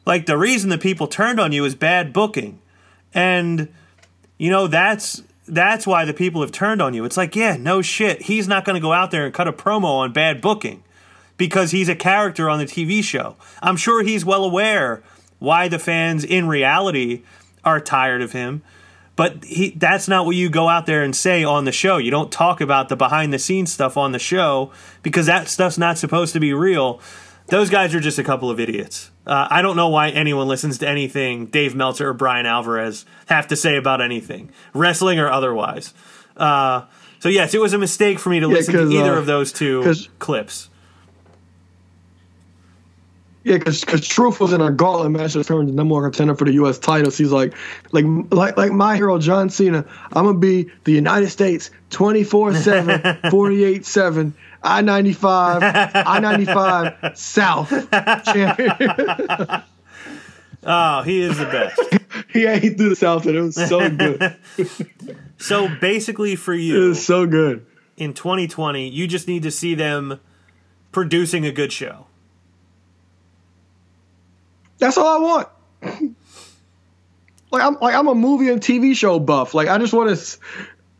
[0.06, 2.60] like the reason the people turned on you is bad booking.
[3.12, 3.68] And
[4.38, 7.82] you know that's that's why the people have turned on you it's like yeah no
[7.82, 10.82] shit he's not going to go out there and cut a promo on bad booking
[11.36, 15.02] because he's a character on the TV show i'm sure he's well aware
[15.38, 17.22] why the fans in reality
[17.64, 18.62] are tired of him
[19.14, 21.98] but he that's not what you go out there and say on the show.
[21.98, 24.72] You don't talk about the behind the scenes stuff on the show
[25.02, 27.00] because that stuff's not supposed to be real.
[27.48, 29.10] Those guys are just a couple of idiots.
[29.26, 33.48] Uh, I don't know why anyone listens to anything Dave Meltzer or Bryan Alvarez have
[33.48, 35.92] to say about anything, wrestling or otherwise.
[36.36, 36.86] Uh,
[37.18, 39.52] so yes, it was a mistake for me to listen to either uh, of those
[39.52, 40.70] two clips.
[43.44, 46.44] Yeah, because Truth was in a gauntlet match to turn the number one contender for
[46.44, 46.78] the U.S.
[46.78, 47.18] titles.
[47.18, 47.54] He's like,
[47.90, 49.84] like, like, like my hero John Cena.
[50.12, 55.62] I'm gonna be the United States 24 7 48 7 I 95
[56.06, 57.68] I 95 South
[58.32, 59.62] champion.
[60.64, 61.80] Oh, he is the best.
[62.36, 64.36] yeah, he threw the South, and it was so good.
[65.36, 67.66] so basically, for you, It was so good.
[67.96, 70.20] in 2020, you just need to see them
[70.92, 72.06] producing a good show.
[74.82, 75.48] That's all I want.
[77.52, 79.54] like I'm like I'm a movie and TV show buff.
[79.54, 80.38] Like I just want to,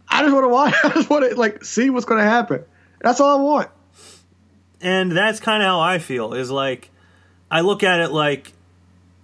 [0.09, 0.75] I just want to watch.
[0.85, 2.65] I just want to like see what's gonna happen.
[3.01, 3.71] That's all I want.
[4.81, 6.91] And that's kind of how I feel is like
[7.51, 8.53] I look at it like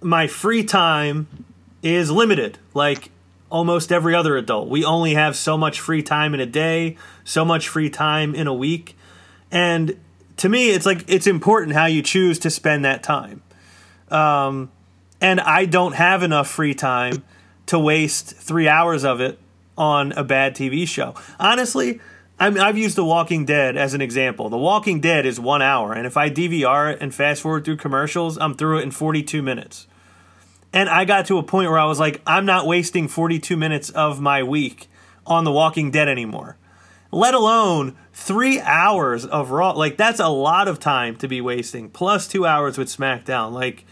[0.01, 1.45] my free time
[1.81, 3.11] is limited like
[3.49, 4.67] almost every other adult.
[4.67, 8.45] We only have so much free time in a day, so much free time in
[8.45, 8.97] a week.
[9.53, 9.97] And
[10.35, 13.41] to me it's like it's important how you choose to spend that time.
[14.11, 14.71] Um
[15.21, 17.23] and I don't have enough free time
[17.65, 19.37] to waste 3 hours of it
[19.77, 21.13] on a bad TV show.
[21.39, 21.99] Honestly,
[22.39, 24.49] I mean, I've used The Walking Dead as an example.
[24.49, 27.77] The Walking Dead is one hour, and if I DVR it and fast forward through
[27.77, 29.87] commercials, I'm through it in 42 minutes.
[30.71, 33.89] And I got to a point where I was like, I'm not wasting 42 minutes
[33.89, 34.87] of my week
[35.25, 36.55] on The Walking Dead anymore.
[37.11, 39.71] Let alone three hours of Raw.
[39.71, 43.51] Like, that's a lot of time to be wasting, plus two hours with SmackDown.
[43.51, 43.83] Like,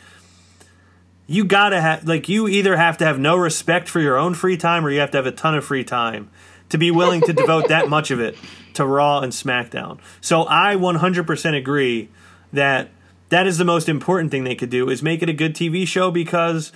[1.27, 4.57] you gotta have, like, you either have to have no respect for your own free
[4.57, 6.29] time or you have to have a ton of free time
[6.69, 8.35] to be willing to devote that much of it
[8.73, 9.99] to Raw and SmackDown.
[10.21, 12.09] So I 100% agree
[12.53, 12.89] that
[13.29, 15.85] that is the most important thing they could do is make it a good TV
[15.85, 16.71] show because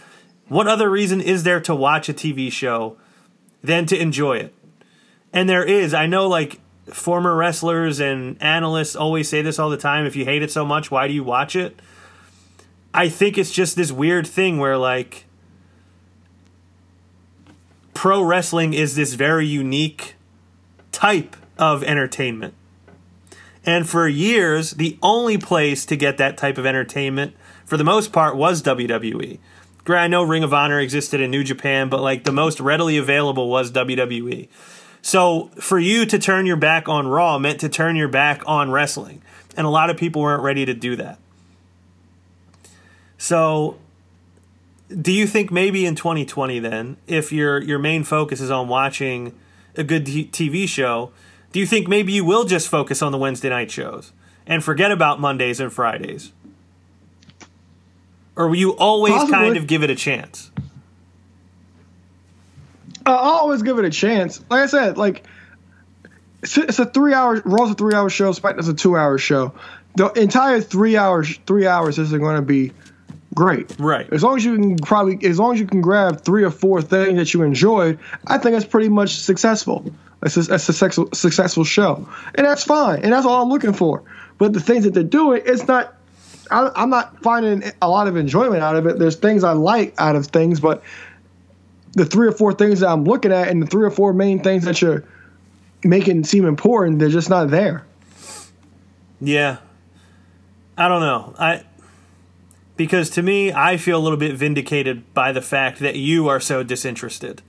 [0.47, 2.97] what other reason is there to watch a TV show
[3.64, 4.54] than to enjoy it?
[5.32, 5.93] And there is.
[5.93, 10.26] I know like former wrestlers and analysts always say this all the time if you
[10.26, 11.80] hate it so much, why do you watch it?
[12.94, 15.26] I think it's just this weird thing where like
[17.94, 20.16] pro wrestling is this very unique
[20.92, 22.54] type of entertainment.
[23.66, 28.12] And for years, the only place to get that type of entertainment, for the most
[28.12, 29.38] part, was WWE.
[29.88, 33.50] I know Ring of Honor existed in New Japan, but like the most readily available
[33.50, 34.48] was WWE.
[35.02, 38.72] So for you to turn your back on Raw meant to turn your back on
[38.72, 39.22] wrestling.
[39.58, 41.20] And a lot of people weren't ready to do that.
[43.22, 43.78] So
[44.89, 49.38] do you think maybe in 2020 then, if your your main focus is on watching
[49.78, 51.11] a good t- TV show,
[51.51, 54.11] do you think maybe you will just focus on the Wednesday night shows
[54.47, 56.32] and forget about Mondays and Fridays?
[58.36, 59.34] Or will you always Possibly.
[59.34, 60.49] kind of give it a chance?
[63.05, 64.41] I'll always give it a chance.
[64.49, 65.24] Like I said, like
[66.41, 68.32] it's a, it's a three hour Raw's a three hour show.
[68.32, 69.53] SmackDown's a two hour show.
[69.95, 72.72] The entire three hours three hours isn't going to be
[73.34, 73.76] great.
[73.80, 74.12] Right.
[74.12, 76.82] As long as you can probably as long as you can grab three or four
[76.82, 79.86] things that you enjoyed, I think that's pretty much successful.
[80.24, 83.04] It's a, it's a successful successful show, and that's fine.
[83.04, 84.04] And that's all I'm looking for.
[84.38, 85.96] But the things that they're doing, it's not.
[86.50, 89.00] I, I'm not finding a lot of enjoyment out of it.
[89.00, 90.84] There's things I like out of things, but
[91.94, 94.44] the three or four things that I'm looking at and the three or four main
[94.44, 95.06] things that you're
[95.84, 97.86] making seem important, they're just not there.
[99.20, 99.58] Yeah.
[100.78, 101.36] I don't know.
[101.38, 101.64] I
[102.82, 106.40] because to me, I feel a little bit vindicated by the fact that you are
[106.40, 107.44] so disinterested.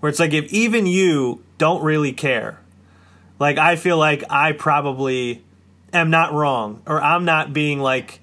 [0.00, 2.58] Where it's like if even you don't really care,
[3.38, 5.44] like I feel like I probably
[5.92, 8.18] am not wrong or I'm not being like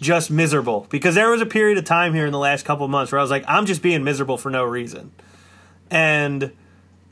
[0.00, 3.12] just miserable because there was a period of time here in the last couple months
[3.12, 5.12] where I was like I'm just being miserable for no reason.
[5.92, 6.50] And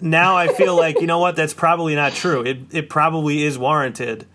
[0.00, 2.42] now I feel like, you know what, that's probably not true.
[2.42, 4.26] It it probably is warranted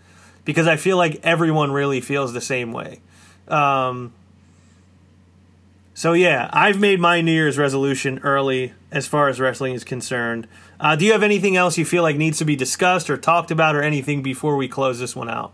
[0.45, 3.01] because I feel like everyone really feels the same way.
[3.49, 4.13] Um,
[5.97, 10.47] so yeah, I've made my New Year's resolution early as far as wrestling is concerned.
[10.79, 13.49] Uh, do you have anything else you feel like needs to be discussed or talked
[13.49, 15.53] about or anything before we close this one out?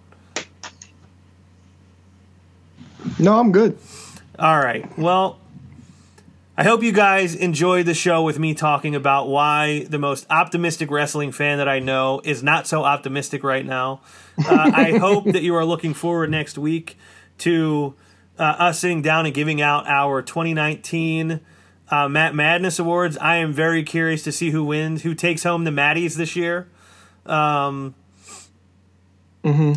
[3.18, 3.78] No, I'm good.
[4.38, 4.86] All right.
[4.98, 5.40] Well,
[6.58, 10.92] I hope you guys enjoyed the show with me talking about why the most optimistic
[10.92, 14.02] wrestling fan that I know is not so optimistic right now.
[14.46, 16.98] Uh, I hope that you are looking forward next week
[17.38, 17.96] to
[18.40, 21.40] uh, us sitting down and giving out our 2019
[21.90, 23.18] uh, Matt Madness Awards.
[23.18, 26.68] I am very curious to see who wins, who takes home the Maddies this year.
[27.26, 27.96] Um,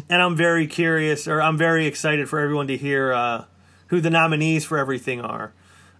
[0.09, 3.45] And I'm very curious, or I'm very excited for everyone to hear uh,
[3.89, 5.53] who the nominees for everything are.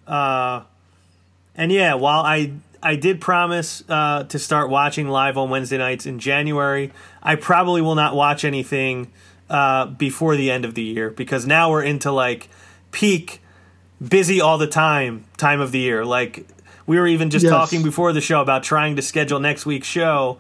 [0.07, 0.63] Uh,
[1.57, 2.53] and yeah, while I
[2.83, 6.93] I did promise uh, to start watching live on Wednesday nights in January,
[7.23, 9.11] I probably will not watch anything
[9.51, 12.49] uh, before the end of the year because now we're into like
[12.93, 13.41] peak
[14.07, 16.05] busy all the time time of the year.
[16.05, 16.47] Like
[16.87, 17.51] we were even just Yes.
[17.51, 20.39] talking before the show about trying to schedule next week's show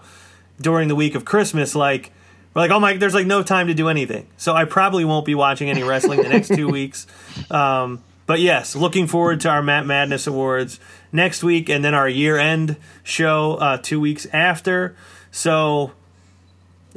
[0.60, 1.74] during the week of Christmas.
[1.74, 2.12] Like
[2.54, 4.26] we're like, oh my, there's like no time to do anything.
[4.36, 7.06] So I probably won't be watching any wrestling the next two weeks.
[7.50, 10.80] Um, but yes, looking forward to our Matt Madness Awards
[11.12, 14.96] next week, and then our year end show uh, two weeks after.
[15.30, 15.92] So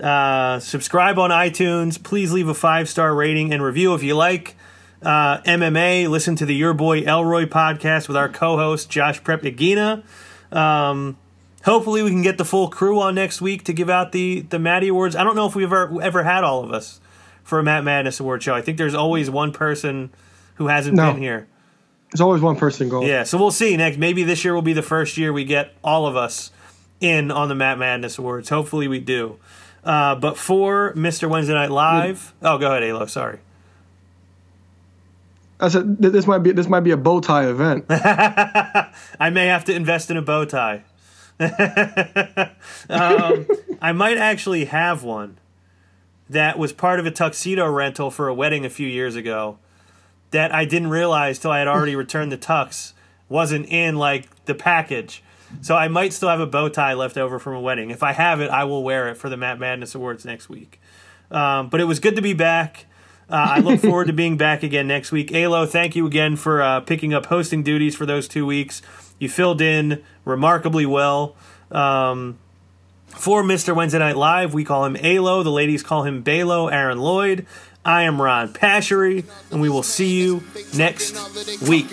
[0.01, 2.01] uh, subscribe on iTunes.
[2.01, 4.55] Please leave a five star rating and review if you like.
[5.01, 9.43] Uh, MMA, listen to the Your Boy Elroy podcast with our co host Josh Prep
[9.43, 10.03] Agina.
[10.51, 11.17] Um,
[11.63, 14.59] hopefully, we can get the full crew on next week to give out the, the
[14.59, 15.15] Maddie Awards.
[15.15, 16.99] I don't know if we've ever, ever had all of us
[17.43, 18.53] for a Matt Madness Award show.
[18.53, 20.09] I think there's always one person
[20.55, 21.13] who hasn't No.
[21.13, 21.47] been here.
[22.11, 23.07] There's always one person going.
[23.07, 23.97] Yeah, so we'll see next.
[23.97, 26.51] Maybe this year will be the first year we get all of us
[26.99, 28.49] in on the Matt Madness Awards.
[28.49, 29.37] Hopefully, we do.
[29.83, 31.29] Uh, but for Mr.
[31.29, 33.05] Wednesday Night Live, oh, go ahead, Alo.
[33.05, 33.39] Sorry.
[35.59, 37.85] I said this might be this might be a bow tie event.
[37.89, 40.83] I may have to invest in a bow tie.
[42.89, 43.47] um,
[43.81, 45.37] I might actually have one
[46.29, 49.57] that was part of a tuxedo rental for a wedding a few years ago
[50.31, 52.93] that I didn't realize till I had already returned the tux
[53.29, 55.23] wasn't in like the package.
[55.61, 57.89] So I might still have a bow tie left over from a wedding.
[57.89, 60.79] If I have it, I will wear it for the Matt Madness Awards next week.
[61.31, 62.85] Um, but it was good to be back.
[63.29, 65.33] Uh, I look forward to being back again next week.
[65.33, 68.81] Alo, thank you again for uh, picking up hosting duties for those two weeks.
[69.19, 71.35] You filled in remarkably well.
[71.71, 72.39] Um,
[73.07, 73.75] for Mr.
[73.75, 75.43] Wednesday Night Live, we call him Alo.
[75.43, 77.45] The ladies call him Balo, Aaron Lloyd.
[77.83, 80.43] I am Ron Pashery, and we will see you
[80.75, 81.15] next
[81.67, 81.87] week.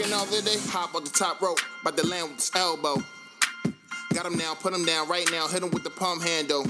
[4.14, 6.64] Got him now, put him down right now, hit him with the palm handle.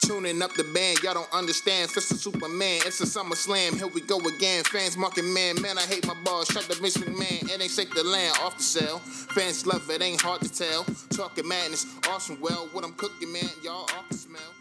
[0.00, 1.90] Tuning up the band, y'all don't understand.
[1.90, 3.74] Fist of Superman, it's a summer slam.
[3.76, 4.62] Here we go again.
[4.64, 6.46] Fans marking man, man, I hate my balls.
[6.46, 8.98] Shut the Vince McMahon, it ain't shake the land off the cell.
[8.98, 10.84] Fans love it, ain't hard to tell.
[11.10, 12.40] Talking madness, awesome.
[12.40, 14.55] Well, what I'm cooking, man, y'all all can smell.